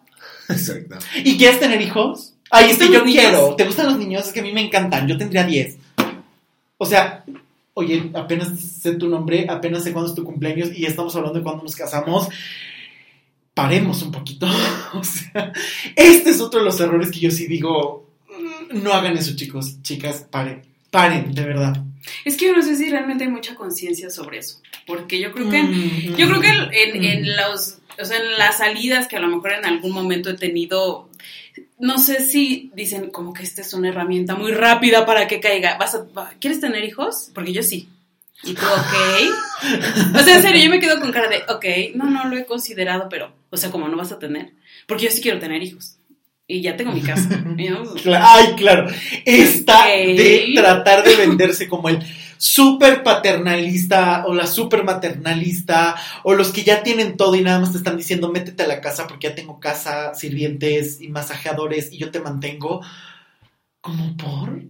[0.48, 0.96] Exacto.
[1.22, 2.34] ¿Y quieres tener hijos?
[2.50, 3.54] Ay, es que ¿Te yo quiero.
[3.54, 4.26] ¿Te gustan los niños?
[4.26, 5.06] Es que a mí me encantan.
[5.06, 5.76] Yo tendría 10.
[6.78, 7.24] O sea,
[7.74, 11.44] oye, apenas sé tu nombre, apenas sé cuándo es tu cumpleaños y estamos hablando de
[11.44, 12.28] cuándo nos casamos.
[13.54, 14.46] Paremos un poquito.
[14.94, 15.52] O sea,
[15.96, 18.08] este es otro de los errores que yo sí digo.
[18.28, 20.62] mm, No hagan eso, chicos, chicas, paren.
[20.92, 21.82] Paren, de verdad.
[22.24, 24.60] Es que yo no sé si realmente hay mucha conciencia sobre eso.
[24.86, 27.04] Porque yo creo que Mm, Yo creo que en, mm.
[27.04, 30.34] en los, o sea, en las salidas que a lo mejor en algún momento he
[30.34, 31.08] tenido,
[31.84, 35.76] no sé si dicen como que esta es una herramienta muy rápida para que caiga.
[35.78, 37.30] ¿Vas a, va- ¿Quieres tener hijos?
[37.34, 37.88] Porque yo sí.
[38.42, 40.16] Y tú, ok.
[40.16, 42.44] O sea, en serio, yo me quedo con cara de, ok, no, no lo he
[42.46, 44.52] considerado, pero, o sea, como no vas a tener.
[44.86, 45.96] Porque yo sí quiero tener hijos.
[46.46, 47.28] Y ya tengo mi casa.
[47.44, 47.84] No,
[48.20, 48.86] Ay, claro.
[49.24, 52.00] Esta de tratar de venderse como el
[52.36, 57.72] súper paternalista o la súper maternalista o los que ya tienen todo y nada más
[57.72, 61.98] te están diciendo métete a la casa porque ya tengo casa, sirvientes y masajeadores y
[61.98, 62.80] yo te mantengo.
[63.80, 64.62] ¿Como por?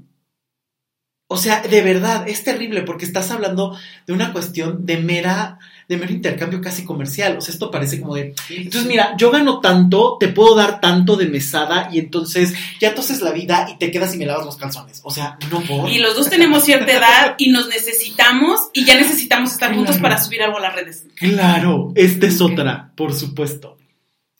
[1.26, 5.58] O sea, de verdad, es terrible porque estás hablando de una cuestión de mera,
[5.88, 7.38] de mero intercambio casi comercial.
[7.38, 11.16] O sea, esto parece como de, entonces, mira, yo gano tanto, te puedo dar tanto
[11.16, 14.56] de mesada y entonces ya toses la vida y te quedas y me lavas los
[14.56, 15.00] calzones.
[15.02, 15.88] O sea, no por.
[15.88, 20.22] Y los dos tenemos cierta edad y nos necesitamos y ya necesitamos estar juntos para
[20.22, 21.04] subir algo a las redes.
[21.14, 23.78] Claro, esta es otra, por supuesto.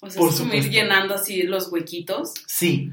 [0.00, 2.34] O sea, Por es como ir llenando así los huequitos.
[2.46, 2.90] Sí.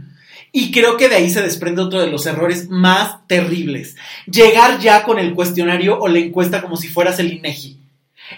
[0.52, 3.96] Y creo que de ahí se desprende otro de los errores más terribles.
[4.26, 7.78] Llegar ya con el cuestionario o la encuesta como si fueras el INEGI.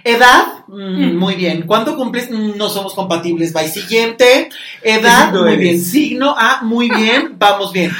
[0.03, 0.73] Edad, Mm,
[1.11, 1.17] Mm.
[1.17, 1.63] muy bien.
[1.67, 2.31] ¿Cuánto cumples?
[2.31, 3.51] Mm, No somos compatibles.
[3.53, 3.67] Bye.
[3.67, 4.49] Siguiente.
[4.81, 5.59] Edad, muy eres?
[5.59, 5.79] bien.
[5.81, 7.33] Signo, ah, muy bien.
[7.37, 7.91] Vamos bien.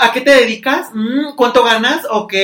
[0.00, 0.88] ¿A qué te dedicas?
[1.36, 2.00] ¿Cuánto ganas?
[2.10, 2.34] Ok.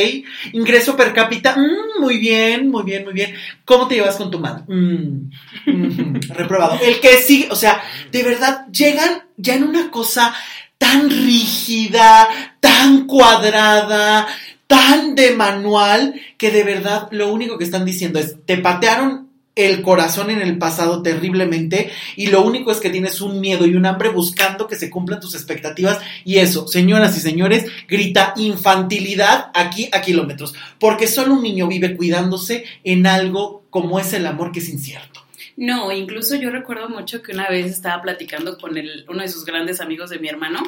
[0.52, 1.56] Ingreso per cápita.
[1.98, 3.34] Muy bien, muy bien, muy bien.
[3.64, 4.62] ¿Cómo te llevas con tu madre?
[6.34, 6.78] Reprobado.
[6.82, 10.34] El que sigue, o sea, de verdad, llegan ya en una cosa
[10.82, 12.28] tan rígida,
[12.58, 14.26] tan cuadrada,
[14.66, 19.80] tan de manual, que de verdad lo único que están diciendo es, te patearon el
[19.82, 23.86] corazón en el pasado terriblemente y lo único es que tienes un miedo y un
[23.86, 29.88] hambre buscando que se cumplan tus expectativas y eso, señoras y señores, grita infantilidad aquí
[29.92, 34.58] a kilómetros, porque solo un niño vive cuidándose en algo como es el amor que
[34.58, 35.11] es incierto.
[35.56, 39.44] No, incluso yo recuerdo mucho que una vez estaba platicando con el, uno de sus
[39.44, 40.62] grandes amigos de mi hermano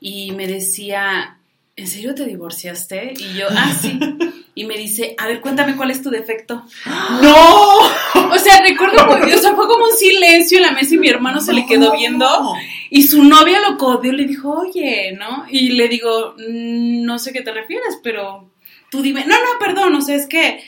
[0.00, 1.38] y me decía,
[1.76, 3.14] ¿en serio te divorciaste?
[3.16, 3.98] Y yo, ah, sí.
[4.56, 6.64] Y me dice, a ver, cuéntame cuál es tu defecto.
[6.86, 7.78] ¡No!
[7.78, 11.40] O sea, recuerdo, o sea, fue como un silencio en la mesa y mi hermano
[11.40, 12.54] se le quedó viendo
[12.88, 15.44] y su novia lo codeó y le dijo, oye, ¿no?
[15.50, 18.48] Y le digo, "Mm, no sé qué te refieres, pero
[18.92, 20.62] tú dime, no, no, perdón, o sea, es que,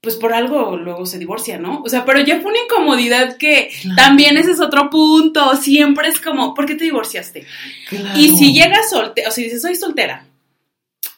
[0.00, 1.82] pues por algo luego se divorcia, ¿no?
[1.84, 3.96] O sea, pero ya fue una incomodidad que Claro.
[3.96, 7.44] también ese es otro punto, siempre es como, ¿por qué te divorciaste?
[7.88, 8.18] Claro.
[8.18, 10.26] Y si llegas soltera, o si dices, soy soltera,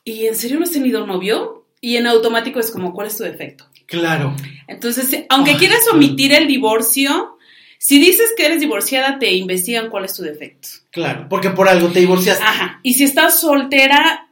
[0.02, 3.24] y en serio no has tenido novio, y en automático es como, ¿cuál es tu
[3.24, 3.66] defecto?
[3.86, 4.34] Claro.
[4.66, 7.36] Entonces, aunque quieras omitir el divorcio,
[7.78, 10.68] si dices que eres divorciada, te investigan cuál es tu defecto.
[10.90, 12.44] Claro, porque por algo te divorciaste.
[12.44, 12.80] Ajá.
[12.82, 14.29] Y si estás soltera,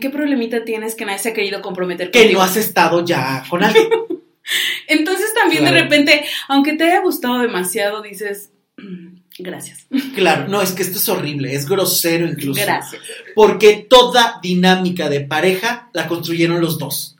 [0.00, 2.40] ¿qué problemita tienes que nadie se ha querido comprometer que contigo?
[2.40, 3.88] no has estado ya con alguien.
[4.88, 9.86] Entonces también de repente, aunque te haya gustado demasiado, dices, "Mm, gracias.
[10.14, 12.60] Claro, no, es que esto es horrible, es grosero incluso.
[12.60, 13.00] Gracias.
[13.34, 17.16] Porque toda dinámica de pareja la construyeron los dos.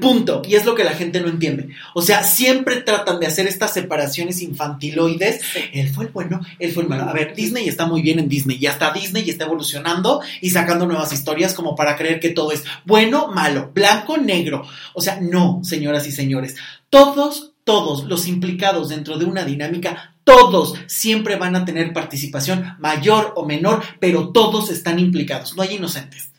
[0.00, 0.42] Punto.
[0.46, 1.68] Y es lo que la gente no entiende.
[1.94, 5.40] O sea, siempre tratan de hacer estas separaciones infantiloides.
[5.72, 7.04] Él fue el bueno, él fue el malo.
[7.04, 10.86] A ver, Disney está muy bien en Disney y hasta Disney está evolucionando y sacando
[10.86, 14.66] nuevas historias como para creer que todo es bueno, malo, blanco, negro.
[14.94, 16.56] O sea, no, señoras y señores.
[16.90, 23.32] Todos, todos los implicados dentro de una dinámica, todos siempre van a tener participación mayor
[23.36, 25.56] o menor, pero todos están implicados.
[25.56, 26.30] No hay inocentes.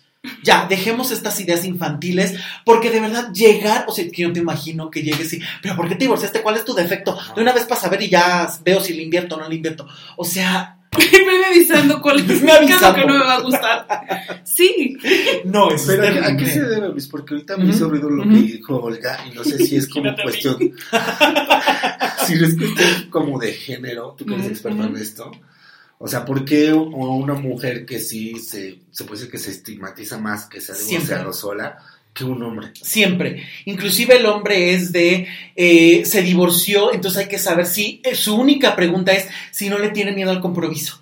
[0.43, 4.89] Ya, dejemos estas ideas infantiles, porque de verdad llegar, o sea, que yo te imagino
[4.89, 6.41] que llegues y, pero ¿por qué te divorciaste?
[6.41, 7.17] ¿Cuál es tu defecto?
[7.35, 9.87] De una vez para saber y ya veo si le invierto o no le invierto.
[10.15, 12.95] O sea, me avisando cuál es, Me avisando.
[12.95, 14.41] que no me va a gustar.
[14.45, 14.97] Sí.
[15.45, 16.51] no, es Pero ¿a qué- ¿a qué terrible.
[16.53, 17.07] se debe, Luis?
[17.07, 18.31] Porque ahorita me hizo ruido lo ujú.
[18.33, 20.57] que dijo Olga y no sé si es como cuestión.
[22.25, 25.31] si no es cuestión como de género, tú que eres experto en esto.
[25.99, 30.19] O sea, ¿por qué una mujer que sí se, se puede decir que se estigmatiza
[30.19, 31.77] más que se ha divorciado sola
[32.13, 32.69] que un hombre?
[32.81, 33.47] Siempre.
[33.65, 38.35] Inclusive el hombre es de, eh, se divorció, entonces hay que saber si, eh, su
[38.35, 41.01] única pregunta es si no le tiene miedo al compromiso.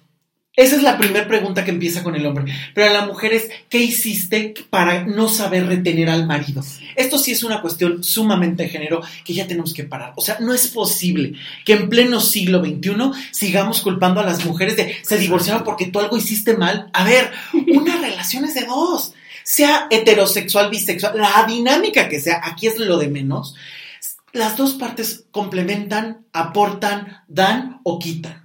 [0.56, 2.54] Esa es la primera pregunta que empieza con el hombre.
[2.74, 6.64] Pero a la mujer es, ¿qué hiciste para no saber retener al marido?
[6.96, 10.14] Esto sí es una cuestión sumamente de género que ya tenemos que parar.
[10.16, 11.34] O sea, no es posible
[11.66, 12.94] que en pleno siglo XXI
[13.32, 16.90] sigamos culpando a las mujeres de se divorciaron porque tú algo hiciste mal.
[16.94, 17.32] A ver,
[17.74, 19.14] una relación es de dos.
[19.44, 23.56] Sea heterosexual, bisexual, la dinámica que sea, aquí es lo de menos.
[24.32, 28.45] Las dos partes complementan, aportan, dan o quitan.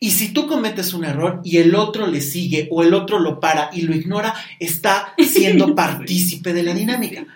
[0.00, 3.40] Y si tú cometes un error y el otro le sigue o el otro lo
[3.40, 7.26] para y lo ignora, está siendo partícipe de la dinámica.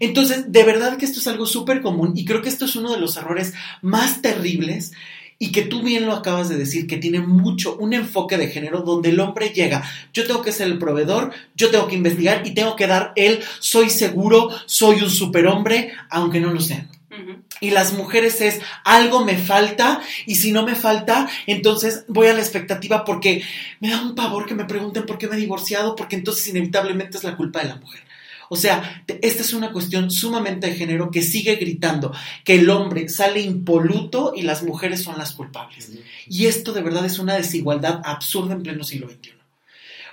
[0.00, 2.92] Entonces, de verdad que esto es algo súper común y creo que esto es uno
[2.92, 4.92] de los errores más terribles
[5.38, 8.80] y que tú bien lo acabas de decir, que tiene mucho un enfoque de género
[8.80, 12.54] donde el hombre llega, yo tengo que ser el proveedor, yo tengo que investigar y
[12.54, 16.90] tengo que dar el soy seguro, soy un superhombre, aunque no lo sean.
[17.10, 17.42] Ujú.
[17.60, 22.34] Y las mujeres es algo me falta y si no me falta, entonces voy a
[22.34, 23.42] la expectativa porque
[23.80, 27.16] me da un pavor que me pregunten por qué me he divorciado, porque entonces inevitablemente
[27.16, 28.02] es la culpa de la mujer.
[28.48, 32.12] O sea, esta es una cuestión sumamente de género que sigue gritando
[32.44, 35.90] que el hombre sale impoluto y las mujeres son las culpables.
[36.28, 39.32] Y esto de verdad es una desigualdad absurda en pleno siglo XXI.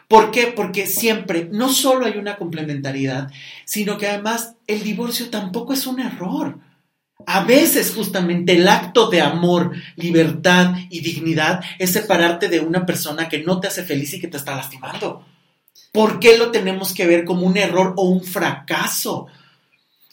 [0.08, 0.48] ¿Por qué?
[0.48, 3.32] Porque siempre, no solo hay una complementariedad,
[3.66, 6.60] sino que además el divorcio tampoco es un error.
[7.26, 13.30] A veces justamente el acto de amor, libertad y dignidad es separarte de una persona
[13.30, 15.26] que no te hace feliz y que te está lastimando.
[15.91, 19.28] ¿Por qué lo tenemos que ver como un error o un fracaso?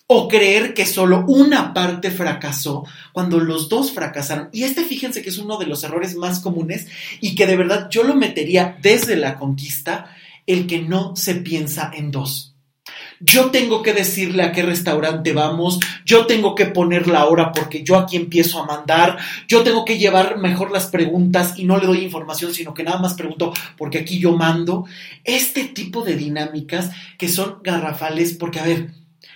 [0.06, 4.48] O creer que solo una parte fracasó cuando los dos fracasaron.
[4.52, 6.88] Y este fíjense que es uno de los errores más comunes
[7.20, 10.14] y que de verdad yo lo metería desde la conquista,
[10.46, 12.49] el que no se piensa en dos.
[13.22, 17.84] Yo tengo que decirle a qué restaurante vamos, yo tengo que poner la hora porque
[17.84, 21.86] yo aquí empiezo a mandar, yo tengo que llevar mejor las preguntas y no le
[21.86, 24.86] doy información, sino que nada más pregunto porque aquí yo mando.
[25.22, 28.90] Este tipo de dinámicas que son garrafales porque, a ver,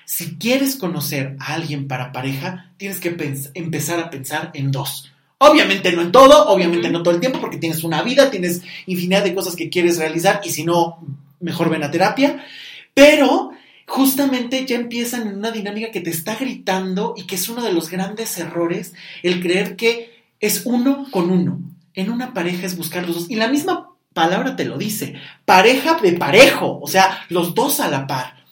[0.06, 3.14] si quieres conocer a alguien para pareja, tienes que
[3.54, 5.10] empezar a pensar en dos.
[5.38, 9.24] Obviamente no en todo, obviamente no todo el tiempo, porque tienes una vida, tienes infinidad
[9.24, 11.04] de cosas que quieres realizar y si no,
[11.40, 12.44] mejor ven a terapia.
[12.94, 13.53] Pero
[13.86, 17.72] justamente ya empiezan en una dinámica que te está gritando y que es uno de
[17.72, 21.60] los grandes errores, el creer que es uno con uno.
[21.94, 23.30] En una pareja es buscar los dos.
[23.30, 25.14] Y la misma palabra te lo dice,
[25.44, 28.43] pareja de parejo, o sea, los dos a la par.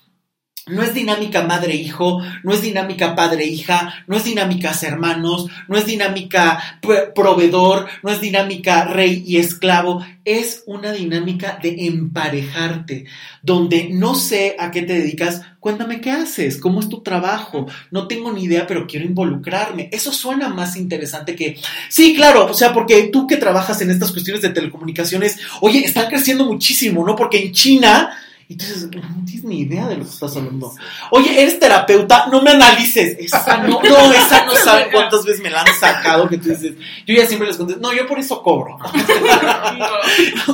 [0.69, 6.79] No es dinámica madre-hijo, no es dinámica padre-hija, no es dinámica hermanos, no es dinámica
[6.81, 13.07] pro- proveedor, no es dinámica rey y esclavo, es una dinámica de emparejarte,
[13.43, 18.07] donde no sé a qué te dedicas, cuéntame qué haces, cómo es tu trabajo, no
[18.07, 19.89] tengo ni idea, pero quiero involucrarme.
[19.91, 21.59] Eso suena más interesante que,
[21.89, 26.09] sí, claro, o sea, porque tú que trabajas en estas cuestiones de telecomunicaciones, oye, están
[26.09, 27.17] creciendo muchísimo, ¿no?
[27.17, 28.17] Porque en China...
[28.53, 30.75] Y tú dices, no tienes ni idea de lo que estás hablando.
[31.11, 33.17] Oye, eres terapeuta, no me analices.
[33.19, 36.75] Esa no, no, esa no saben cuántas veces me la han sacado que tú dices.
[37.07, 38.77] Yo ya siempre les contesto, no, yo por eso cobro.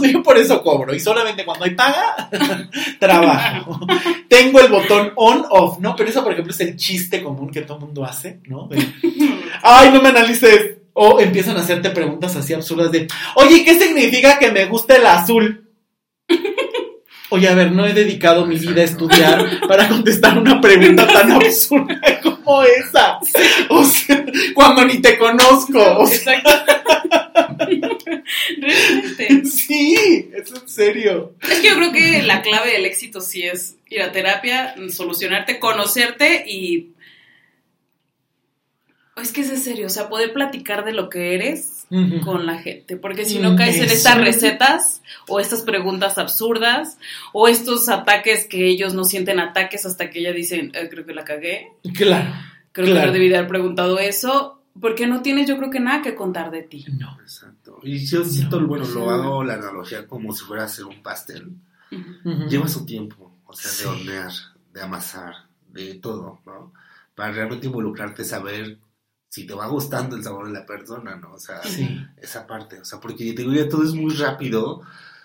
[0.12, 0.94] yo por eso cobro.
[0.94, 2.30] Y solamente cuando hay paga,
[3.00, 3.80] trabajo.
[4.28, 5.96] Tengo el botón on, off, ¿no?
[5.96, 8.68] Pero eso, por ejemplo, es el chiste común que todo el mundo hace, ¿no?
[8.68, 8.78] De,
[9.64, 10.76] ay, no me analices.
[10.92, 15.06] O empiezan a hacerte preguntas así absurdas de, oye, ¿qué significa que me gusta el
[15.06, 15.67] azul?
[17.30, 21.32] Oye, a ver, no he dedicado mi vida a estudiar para contestar una pregunta tan
[21.32, 23.18] absurda como esa.
[23.68, 24.24] O sea,
[24.54, 25.98] cuando ni te conozco.
[25.98, 26.42] O sea.
[27.58, 29.44] Realmente.
[29.44, 31.34] sí, es en serio.
[31.42, 35.58] Es que yo creo que la clave del éxito sí es ir a terapia, solucionarte,
[35.58, 36.92] conocerte y...
[39.20, 41.77] Es que es en serio, o sea, poder platicar de lo que eres
[42.22, 46.98] Con la gente, porque si no caes en estas recetas o estas preguntas absurdas
[47.32, 51.14] o estos ataques que ellos no sienten ataques hasta que ya dicen, "Eh, creo que
[51.14, 52.30] la cagué, Claro.
[52.72, 53.06] creo que Claro.
[53.06, 56.50] no debí de haber preguntado eso, porque no tienes yo creo que nada que contar
[56.50, 56.84] de ti.
[56.98, 57.18] No.
[57.22, 57.78] Exacto.
[57.82, 61.02] Y yo siento, No, bueno, lo hago la analogía como si fuera a hacer un
[61.02, 61.52] pastel.
[62.48, 63.82] Lleva su tiempo, o sea, Sí.
[63.84, 64.32] de hornear,
[64.74, 65.34] de amasar,
[65.72, 66.72] de todo, ¿no?
[67.14, 68.76] Para realmente involucrarte, saber
[69.28, 71.34] si te va gustando el sabor de la persona, ¿no?
[71.34, 71.86] O sea, Sí.
[72.16, 74.82] esa parte, o sea, porque te digo, ya todo es muy rápido,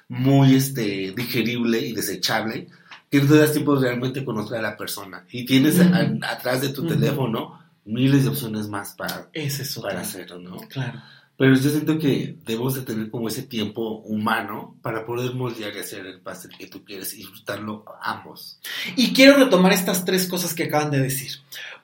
[0.09, 2.67] muy este digerible y desechable,
[3.09, 5.25] que no te das tiempo de realmente conocer a la persona.
[5.31, 10.39] Y tienes a- atrás de tu teléfono miles de opciones más para, es para hacerlo,
[10.39, 10.57] ¿no?
[10.67, 11.01] Claro.
[11.35, 15.79] Pero yo siento que debemos de tener como ese tiempo humano para poder moldear y
[15.79, 18.59] hacer el pastel que tú quieres y disfrutarlo ambos.
[18.95, 21.31] Y quiero retomar estas tres cosas que acaban de decir.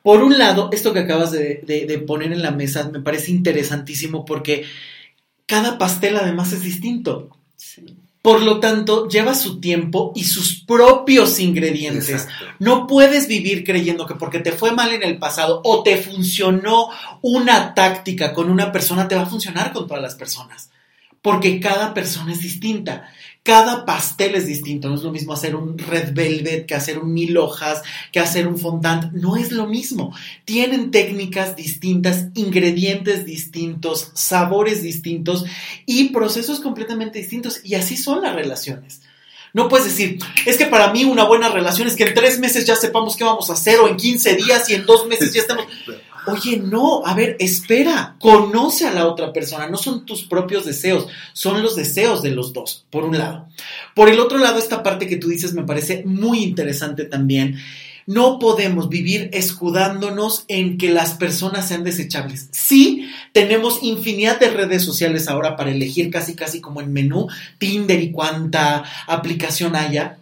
[0.03, 3.31] Por un lado, esto que acabas de, de- de poner en la mesa me parece
[3.31, 4.63] interesantísimo porque
[5.45, 7.29] cada pastel además es distinto.
[7.55, 7.95] Sí.
[8.21, 12.09] Por lo tanto, lleva su tiempo y sus propios ingredientes.
[12.09, 12.45] Exacto.
[12.59, 16.89] No puedes vivir creyendo que porque te fue mal en el pasado o te funcionó
[17.21, 20.69] una táctica con una persona, te va a funcionar con todas las personas.
[21.21, 23.09] Porque cada persona es distinta.
[23.43, 24.89] Cada pastel es distinto.
[24.89, 27.81] No es lo mismo hacer un red velvet que hacer un mil hojas,
[28.11, 29.11] que hacer un fondant.
[29.13, 30.15] No es lo mismo.
[30.45, 35.45] Tienen técnicas distintas, ingredientes distintos, sabores distintos
[35.85, 37.61] y procesos completamente distintos.
[37.63, 39.01] Y así son las relaciones.
[39.53, 42.65] No puedes decir, es que para mí una buena relación es que en tres meses
[42.65, 45.41] ya sepamos qué vamos a hacer, o en 15 días y en dos meses ya
[45.41, 45.65] estamos.
[46.31, 51.07] Oye, no, a ver, espera, conoce a la otra persona, no son tus propios deseos,
[51.33, 53.47] son los deseos de los dos, por un lado.
[53.95, 57.59] Por el otro lado, esta parte que tú dices me parece muy interesante también.
[58.05, 62.49] No podemos vivir escudándonos en que las personas sean desechables.
[62.51, 67.27] Sí, tenemos infinidad de redes sociales ahora para elegir casi casi como en menú,
[67.59, 70.17] Tinder y cuánta aplicación haya,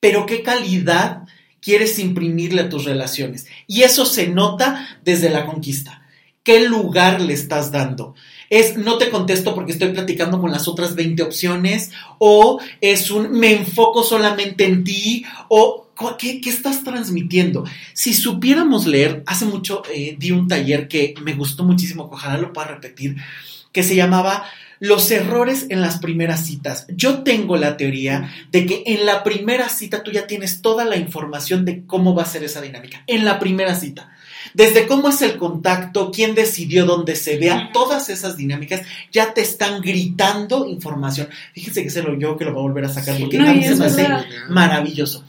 [0.00, 1.22] pero qué calidad
[1.62, 3.46] quieres imprimirle a tus relaciones.
[3.66, 6.02] Y eso se nota desde la conquista.
[6.42, 8.14] ¿Qué lugar le estás dando?
[8.50, 13.30] Es no te contesto porque estoy platicando con las otras 20 opciones, o es un
[13.30, 15.88] me enfoco solamente en ti, o
[16.18, 17.64] ¿qué, qué estás transmitiendo?
[17.94, 22.52] Si supiéramos leer, hace mucho eh, di un taller que me gustó muchísimo, ojalá lo
[22.52, 23.16] pueda repetir,
[23.70, 24.44] que se llamaba
[24.82, 26.86] los errores en las primeras citas.
[26.88, 30.96] Yo tengo la teoría de que en la primera cita tú ya tienes toda la
[30.96, 33.04] información de cómo va a ser esa dinámica.
[33.06, 34.10] En la primera cita.
[34.54, 39.40] Desde cómo es el contacto, quién decidió dónde se vea, todas esas dinámicas ya te
[39.40, 41.28] están gritando información.
[41.54, 43.54] Fíjense que se lo yo que lo voy a volver a sacar porque No, a
[43.54, 44.08] mí se me hace
[44.48, 45.24] maravilloso.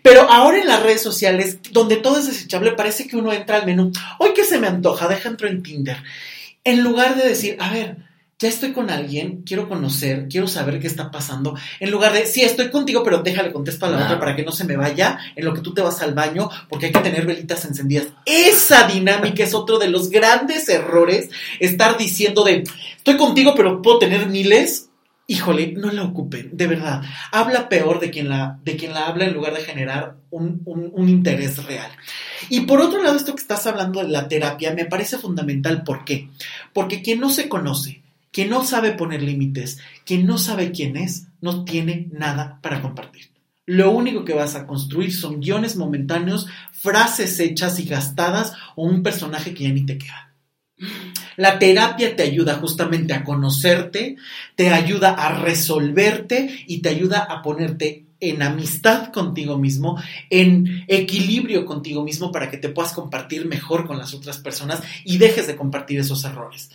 [0.00, 3.66] Pero ahora en las redes sociales, donde todo es desechable, parece que uno entra al
[3.66, 3.92] menú.
[4.18, 5.98] Hoy que se me antoja, deja entro en Tinder.
[6.64, 7.98] En lugar de decir, a ver,
[8.44, 11.56] ya estoy con alguien, quiero conocer, quiero saber qué está pasando.
[11.80, 14.52] En lugar de, sí, estoy contigo, pero déjale contesto a la otra para que no
[14.52, 17.24] se me vaya en lo que tú te vas al baño, porque hay que tener
[17.24, 18.08] velitas encendidas.
[18.26, 21.30] Esa dinámica es otro de los grandes errores.
[21.58, 22.64] Estar diciendo de,
[22.98, 24.90] estoy contigo, pero puedo tener miles.
[25.26, 27.00] Híjole, no la ocupen, de verdad.
[27.32, 30.90] Habla peor de quien la, de quien la habla en lugar de generar un, un-
[30.92, 31.90] un interés real.
[32.50, 35.82] Y por otro lado, esto que estás hablando de la terapia me parece fundamental.
[35.82, 36.28] ¿Por qué?
[36.74, 38.02] Porque quien no se conoce,
[38.34, 43.30] quien no sabe poner límites, quien no sabe quién es, no tiene nada para compartir.
[43.64, 49.04] Lo único que vas a construir son guiones momentáneos, frases hechas y gastadas o un
[49.04, 50.34] personaje que ya ni te queda.
[51.36, 54.16] La terapia te ayuda justamente a conocerte,
[54.56, 61.64] te ayuda a resolverte y te ayuda a ponerte en amistad contigo mismo, en equilibrio
[61.66, 65.54] contigo mismo para que te puedas compartir mejor con las otras personas y dejes de
[65.54, 66.70] compartir esos errores.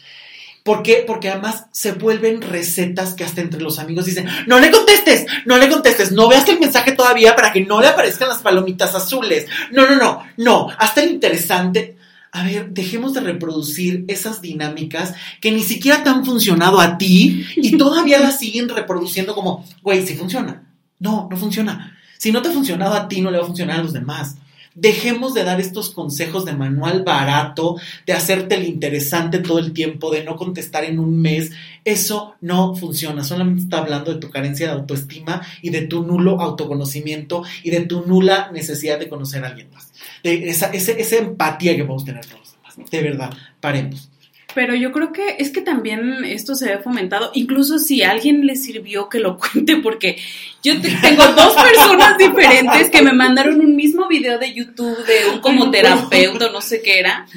[0.64, 1.04] ¿Por qué?
[1.08, 5.58] Porque además se vuelven recetas que hasta entre los amigos dicen, no le contestes, no
[5.58, 9.48] le contestes, no veas el mensaje todavía para que no le aparezcan las palomitas azules.
[9.72, 11.98] No, no, no, no, hasta el interesante.
[12.32, 17.46] A ver, dejemos de reproducir esas dinámicas que ni siquiera te han funcionado a ti
[17.56, 20.64] y todavía las siguen reproduciendo como, güey, sí funciona.
[21.00, 21.98] No, no funciona.
[22.18, 24.36] Si no te ha funcionado a ti, no le va a funcionar a los demás.
[24.80, 30.12] Dejemos de dar estos consejos de manual barato, de hacerte el interesante todo el tiempo,
[30.12, 31.52] de no contestar en un mes.
[31.84, 33.24] Eso no funciona.
[33.24, 37.82] Solamente está hablando de tu carencia de autoestima y de tu nulo autoconocimiento y de
[37.82, 39.92] tu nula necesidad de conocer a alguien más.
[40.24, 42.92] De esa, esa empatía que podemos tener todos los demás.
[42.92, 44.10] De verdad, paremos.
[44.56, 48.48] Pero yo creo que es que también esto se ve fomentado, incluso si a alguien
[48.48, 50.18] le sirvió que lo cuente, porque
[50.62, 55.40] yo tengo dos personas diferentes que me mandaron un mismo video de YouTube de un
[55.40, 57.28] como terapeuta, no sé qué era.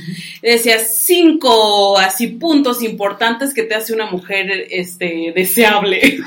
[0.40, 6.18] Decía cinco así puntos importantes que te hace una mujer este deseable.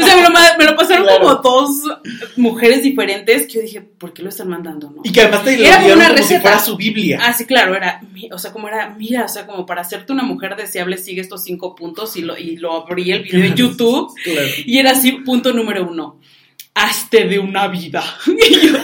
[0.00, 0.16] o sea,
[0.58, 1.70] me lo, pasaron como dos
[2.36, 4.90] mujeres diferentes que yo dije, ¿por qué lo están mandando?
[4.90, 5.02] No?
[5.04, 6.36] Y que además te era como una como receta.
[6.36, 7.20] si fuera su Biblia.
[7.22, 10.23] Ah, sí, claro, era, o sea, como era, mira, o sea, como para hacerte una
[10.24, 14.12] mujer deseable sigue estos cinco puntos y lo, y lo abrí el video de YouTube
[14.24, 14.48] Claro.
[14.66, 16.18] y era así, punto número uno,
[16.74, 18.02] hazte de una vida.
[18.26, 18.78] Y yo,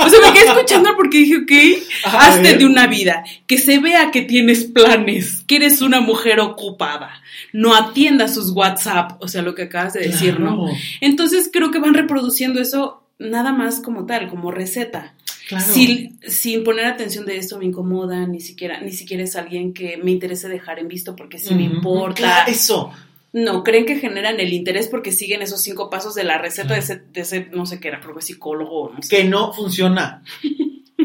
[0.00, 4.12] o sea, me quedé escuchando porque dije, ok, hazte de una vida, que se vea
[4.12, 7.20] que tienes planes, que eres una mujer ocupada,
[7.52, 10.66] no atienda sus WhatsApp, o sea, lo que acabas de decir, ¿no?
[11.00, 15.14] Entonces creo que van reproduciendo eso nada más como tal, como receta.
[15.48, 15.64] Claro.
[15.72, 19.96] Sin, sin poner atención de esto me incomoda, ni siquiera, ni siquiera es alguien que
[19.96, 21.76] me interese dejar en visto porque sí me Ujú.
[21.76, 22.14] importa.
[22.14, 22.92] Claro, eso.
[23.32, 26.80] No, creen que generan el interés porque siguen esos cinco pasos de la receta de
[26.80, 29.16] ese, de ese no sé qué era, creo que psicólogo, no sé.
[29.16, 30.22] que no funciona.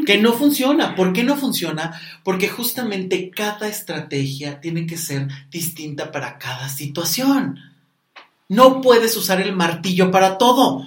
[0.06, 0.94] Que no funciona.
[0.96, 1.98] ¿Por qué no funciona?
[2.24, 7.58] Porque justamente cada estrategia tiene que ser distinta para cada situación.
[8.48, 10.86] No puedes usar el martillo para todo.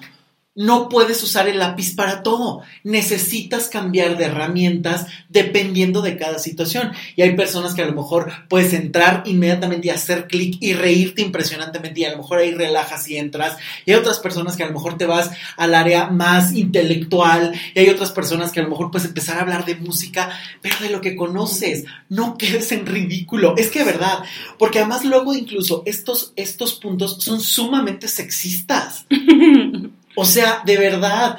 [0.57, 2.63] No puedes usar el lápiz para todo.
[2.83, 6.93] Necesitas cambiar de herramientas dependiendo de cada situación.
[7.15, 11.21] Y hay personas que a lo mejor puedes entrar inmediatamente y hacer clic y reírte
[11.21, 13.55] impresionantemente y a lo mejor ahí relajas y entras.
[13.85, 17.79] Y hay otras personas que a lo mejor te vas al área más intelectual y
[17.79, 20.31] hay otras personas que a lo mejor puedes empezar a hablar de música,
[20.63, 21.85] pero de lo que conoces.
[22.09, 23.53] No quedes en ridículo.
[23.57, 24.23] Es que de verdad,
[24.57, 29.05] porque además luego incluso estos, estos puntos son sumamente sexistas.
[30.19, 31.37] O sea, de verdad,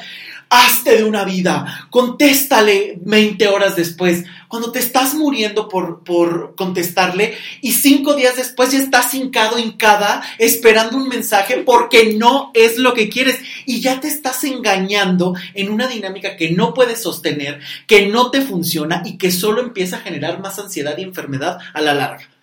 [0.50, 7.36] hazte de una vida, contéstale 20 horas después, cuando te estás muriendo por, por contestarle
[7.60, 12.94] y cinco días después ya estás hincado, hincada, esperando un mensaje porque no es lo
[12.94, 13.40] que quieres.
[13.66, 17.58] Y ya te estás engañando en una dinámica que no puedes sostener,
[17.88, 21.80] que no te funciona y que solo empieza a generar más ansiedad y enfermedad a
[21.80, 22.37] la larga.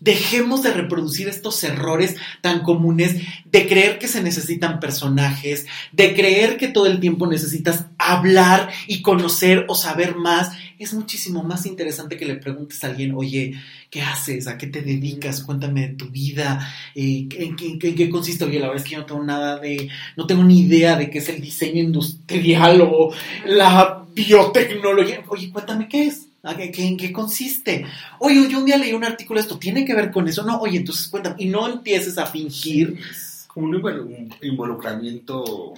[0.00, 6.56] Dejemos de reproducir estos errores tan comunes de creer que se necesitan personajes, de creer
[6.56, 10.52] que todo el tiempo necesitas hablar y conocer o saber más.
[10.78, 13.54] Es muchísimo más interesante que le preguntes a alguien, oye,
[13.90, 14.46] ¿qué haces?
[14.46, 15.42] ¿A qué te dedicas?
[15.42, 16.72] Cuéntame de tu vida.
[16.94, 18.44] Eh, ¿en, qué, en qué- en qué consiste?
[18.44, 21.10] Oye, la verdad es que yo no tengo nada de, no tengo ni idea de
[21.10, 23.12] qué es el diseño industrial o
[23.46, 25.22] la biotecnología.
[25.28, 26.25] Oye, cuéntame qué es.
[26.46, 27.84] ¿A qué, qué- ¿En qué consiste?
[28.20, 30.42] Oye, yo un día leí un artículo, esto tiene que ver con eso.
[30.44, 31.36] No, oye, entonces cuéntame.
[31.38, 32.98] Y no empieces a fingir.
[33.10, 35.74] Es como un invol- un involucramiento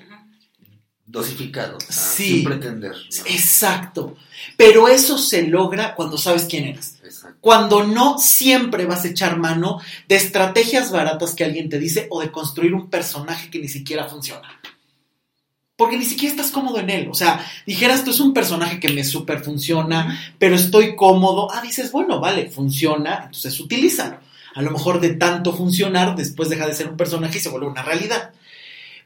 [1.07, 1.79] dosificado.
[1.89, 2.25] Sí.
[2.35, 2.93] Sin pretender.
[2.93, 3.25] ¿no?
[3.27, 4.17] Exacto.
[4.57, 6.99] Pero eso se logra cuando sabes quién eres.
[7.03, 7.39] Exacto.
[7.41, 12.21] Cuando no siempre vas a echar mano de estrategias baratas que alguien te dice o
[12.21, 14.49] de construir un personaje que ni siquiera funciona.
[15.79, 17.09] Porque ni siquiera estás cómodo en él.
[17.09, 21.49] O sea, dijeras, tú es un personaje que me súper funciona, pero estoy cómodo.
[21.53, 24.19] Ah, dices, bueno, vale, funciona, entonces utilízalo.
[24.57, 27.69] A lo mejor de tanto funcionar, después deja de ser un personaje y se vuelve
[27.69, 28.33] una realidad.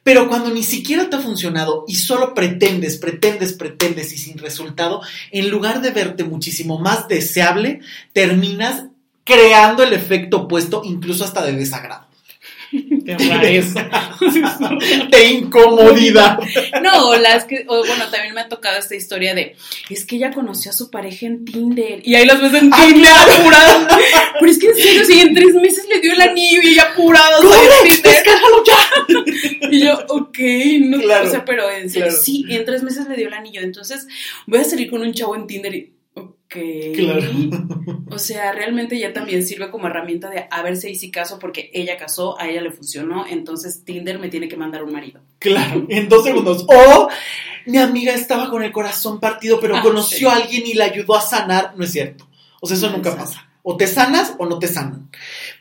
[0.03, 5.03] Pero cuando ni siquiera te ha funcionado y solo pretendes, pretendes, pretendes y sin resultado,
[5.31, 7.81] en lugar de verte muchísimo más deseable,
[8.15, 8.87] terminas
[9.25, 12.07] creando el efecto opuesto, incluso hasta de desagrado,
[12.73, 13.89] Qué rareza.
[15.11, 16.39] de incomodidad.
[16.83, 19.57] No, las que, o bueno, también me ha tocado esta historia de,
[19.91, 22.01] es que ella conoció a su pareja en Tinder.
[22.03, 23.33] Y ahí las ves en Tinder claro.
[23.35, 23.99] apurada.
[24.41, 26.91] Pero es que en serio, si en tres meses le dio el anillo y ella
[26.93, 27.39] apurada.
[27.39, 28.13] o sea, en ¡Corre, Tinder.
[28.13, 29.69] descárgalo ya!
[29.71, 30.39] Y yo, ok,
[30.81, 32.23] no, Claro, o sea, pero en serio, claro.
[32.23, 33.61] sí, en tres meses le dio el anillo.
[33.61, 34.07] Entonces,
[34.47, 35.93] voy a salir con un chavo en Tinder y.
[36.53, 37.23] Claro.
[38.11, 41.71] O sea, realmente ya también sirve como herramienta de a ver si hice caso porque
[41.73, 45.21] ella casó, a ella le funcionó, entonces Tinder me tiene que mandar un marido.
[45.39, 46.65] Claro, en dos segundos.
[46.69, 47.09] O
[47.67, 50.35] mi amiga estaba con el corazón partido, pero Ah, conoció sí.
[50.35, 51.73] a alguien y la ayudó a sanar.
[51.77, 52.29] No es cierto.
[52.61, 53.49] O sea, eso No, nunca pasa.
[53.63, 55.09] O te sanas o no te sanan.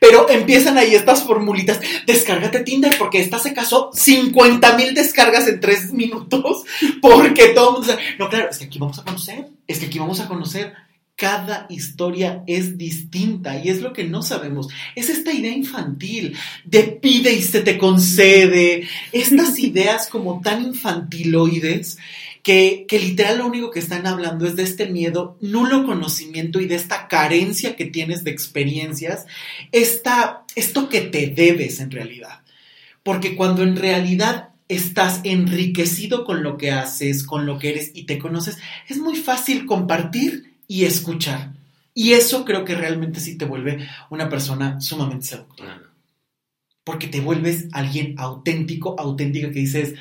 [0.02, 1.80] Pero empiezan ahí estas formulitas.
[2.08, 6.64] Descárgate Tinder porque esta se casó 50 mil descargas en tres minutos.
[7.02, 9.50] Porque todo el mundo dice, no, claro, es que aquí vamos a conocer.
[9.68, 10.74] Es que aquí vamos a conocer.
[11.16, 14.70] cada historia es distinta y es lo que no sabemos.
[14.96, 16.36] Es esta idea infantil
[16.66, 22.00] de pide y se te concede, estas ideas como tan infantiloides
[22.44, 26.66] que, que, literal lo único que están hablando es de este miedo, nulo conocimiento y
[26.66, 29.26] de esta carencia que tienes de experiencias,
[29.72, 32.42] esta, esto que te debes en realidad.
[33.04, 38.04] Porque cuando en realidad estás enriquecido con lo que haces, con lo que eres y
[38.04, 41.52] te conoces, es muy fácil compartir y escuchar.
[41.94, 45.82] Y eso creo que realmente sí te vuelve una persona sumamente seductora.
[46.86, 49.96] Porque te vuelves alguien auténtico, auténtica que dices,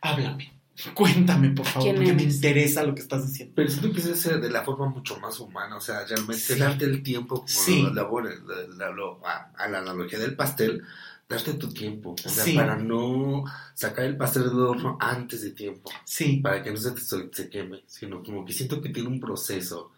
[0.00, 0.53] háblame,
[0.94, 3.52] cuéntame por favor, porque me interesa lo que estás diciendo.
[3.56, 7.02] Pero siento que es de la forma mucho más humana, o sea, realmente darte el
[7.02, 7.82] tiempo, como Sí.
[7.82, 10.82] lo- lo- lo- lo- a, a la analogía del pastel,
[11.28, 12.52] darte tu tiempo, o sea, Sí.
[12.54, 13.44] para no
[13.74, 16.36] sacar el pastel del horno antes de tiempo, Sí.
[16.42, 19.92] para que no se te se, queme, sino como que siento que tiene un proceso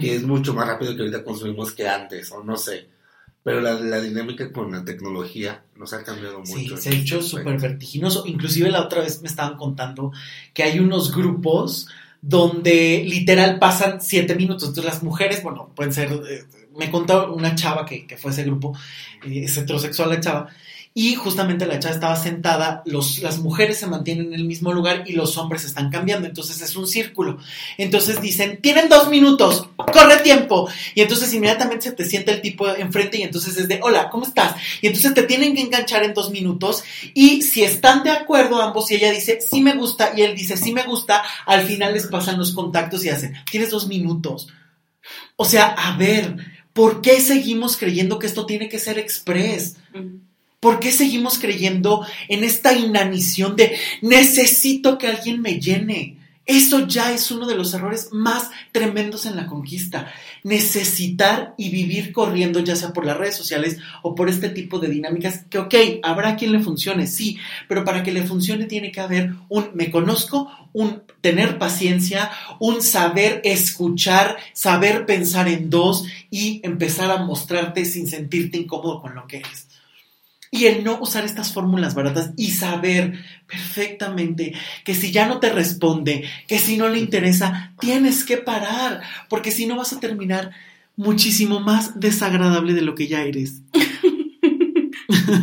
[0.00, 2.88] que es mucho más rápido que ahorita consumimos que antes, o no sé.
[3.44, 6.76] Pero la, la dinámica con la tecnología nos ha cambiado Sí, mucho.
[6.78, 8.24] se ha hecho ese súper vertiginoso.
[8.26, 10.12] Inclusive la otra vez me estaban contando
[10.54, 11.86] que hay unos grupos
[12.22, 14.68] donde literal pasan siete minutos.
[14.70, 16.44] Entonces las mujeres, bueno, pueden ser, eh,
[16.78, 18.74] me contó una chava que, que fue ese grupo,
[19.26, 20.48] eh, es heterosexual la chava,
[20.96, 25.02] y justamente la chava estaba sentada, los, las mujeres se mantienen en el mismo lugar
[25.06, 27.38] y los hombres están cambiando, entonces es un círculo.
[27.78, 30.68] Entonces dicen, tienen dos minutos, corre tiempo.
[30.94, 34.24] Y entonces inmediatamente se te sienta el tipo enfrente y entonces es de, hola, ¿cómo
[34.24, 34.54] estás?
[34.82, 38.88] Y entonces te tienen que enganchar en dos minutos y si están de acuerdo ambos
[38.92, 42.06] y ella dice, sí me gusta y él dice, sí me gusta, al final les
[42.06, 44.46] pasan los contactos y hacen, tienes dos minutos.
[45.34, 46.36] O sea, a ver,
[46.72, 49.76] ¿por qué seguimos creyendo que esto tiene que ser express?
[50.64, 56.16] ¿Por qué seguimos creyendo en esta inanición de necesito que alguien me llene?
[56.46, 60.10] Eso ya es uno de los errores más tremendos en la conquista.
[60.42, 64.88] Necesitar y vivir corriendo, ya sea por las redes sociales o por este tipo de
[64.88, 67.36] dinámicas, que ok, habrá quien le funcione, sí,
[67.68, 72.80] pero para que le funcione tiene que haber un me conozco, un tener paciencia, un
[72.80, 79.26] saber escuchar, saber pensar en dos y empezar a mostrarte sin sentirte incómodo con lo
[79.26, 79.73] que eres.
[80.54, 85.50] Y el no usar estas fórmulas baratas y saber perfectamente que si ya no te
[85.50, 90.52] responde, que si no le interesa, tienes que parar, porque si no vas a terminar
[90.94, 93.62] muchísimo más desagradable de lo que ya eres.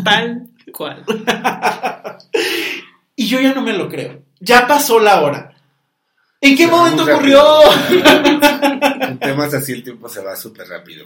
[0.05, 1.03] Tal cual.
[3.13, 4.23] Y yo ya no me lo creo.
[4.39, 5.50] Ya pasó la hora.
[6.43, 7.43] ¿En qué momento ocurrió?
[9.01, 11.05] En temas así el tiempo se va súper rápido.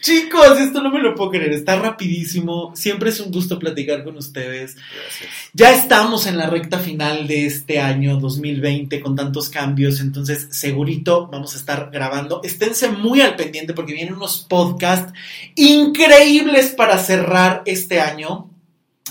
[0.00, 1.52] Chicos, esto no me lo puedo creer.
[1.52, 2.72] Está rapidísimo.
[2.76, 4.76] Siempre es un gusto platicar con ustedes.
[4.76, 5.30] Gracias.
[5.54, 11.28] Ya estamos en la recta final de este año 2020 con tantos cambios, entonces segurito
[11.28, 12.40] vamos a estar grabando.
[12.44, 15.12] Esténse muy al pendiente porque vienen unos podcasts
[15.54, 18.50] increíbles para cerrar este año.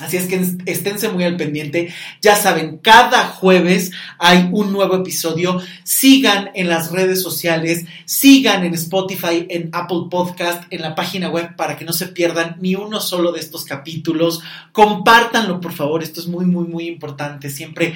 [0.01, 1.93] Así es que esténse muy al pendiente.
[2.21, 5.61] Ya saben, cada jueves hay un nuevo episodio.
[5.85, 11.55] Sigan en las redes sociales, sigan en Spotify, en Apple Podcast, en la página web
[11.55, 14.41] para que no se pierdan ni uno solo de estos capítulos.
[14.73, 16.03] Compártanlo, por favor.
[16.03, 17.49] Esto es muy, muy, muy importante.
[17.49, 17.95] Siempre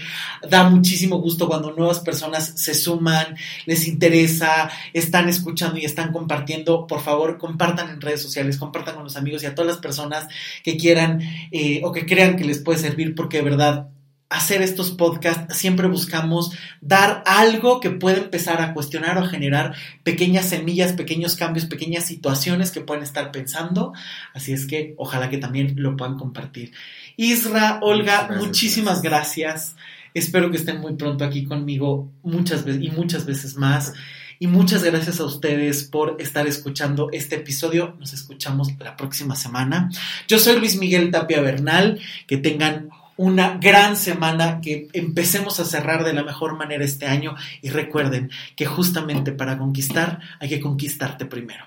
[0.50, 3.36] da muchísimo gusto cuando nuevas personas se suman,
[3.66, 6.88] les interesa, están escuchando y están compartiendo.
[6.88, 10.30] Por favor, compartan en redes sociales, compartan con los amigos y a todas las personas
[10.64, 11.20] que quieran
[11.52, 13.90] eh, o que crean que les puede servir, porque de verdad
[14.30, 19.74] hacer estos podcasts siempre buscamos dar algo que pueda empezar a cuestionar o a generar
[20.04, 23.92] pequeñas semillas, pequeños cambios, pequeñas situaciones que pueden estar pensando.
[24.36, 26.74] Así es que ojalá que también lo puedan compartir.
[27.18, 29.76] Isra, Olga, Muchas gracias, muchísimas gracias.
[30.14, 33.94] Espero que estén muy pronto aquí conmigo muchas veces y muchas veces más.
[34.40, 37.96] Y muchas gracias a ustedes por estar escuchando este episodio.
[38.00, 39.92] Nos escuchamos la próxima semana.
[40.30, 42.00] Yo soy Luis Miguel Tapia Bernal.
[42.26, 47.36] Que tengan una gran semana, que empecemos a cerrar de la mejor manera este año
[47.62, 51.66] y recuerden que justamente para conquistar hay que conquistarte primero.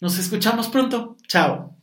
[0.00, 1.16] Nos escuchamos pronto.
[1.28, 1.77] Chao.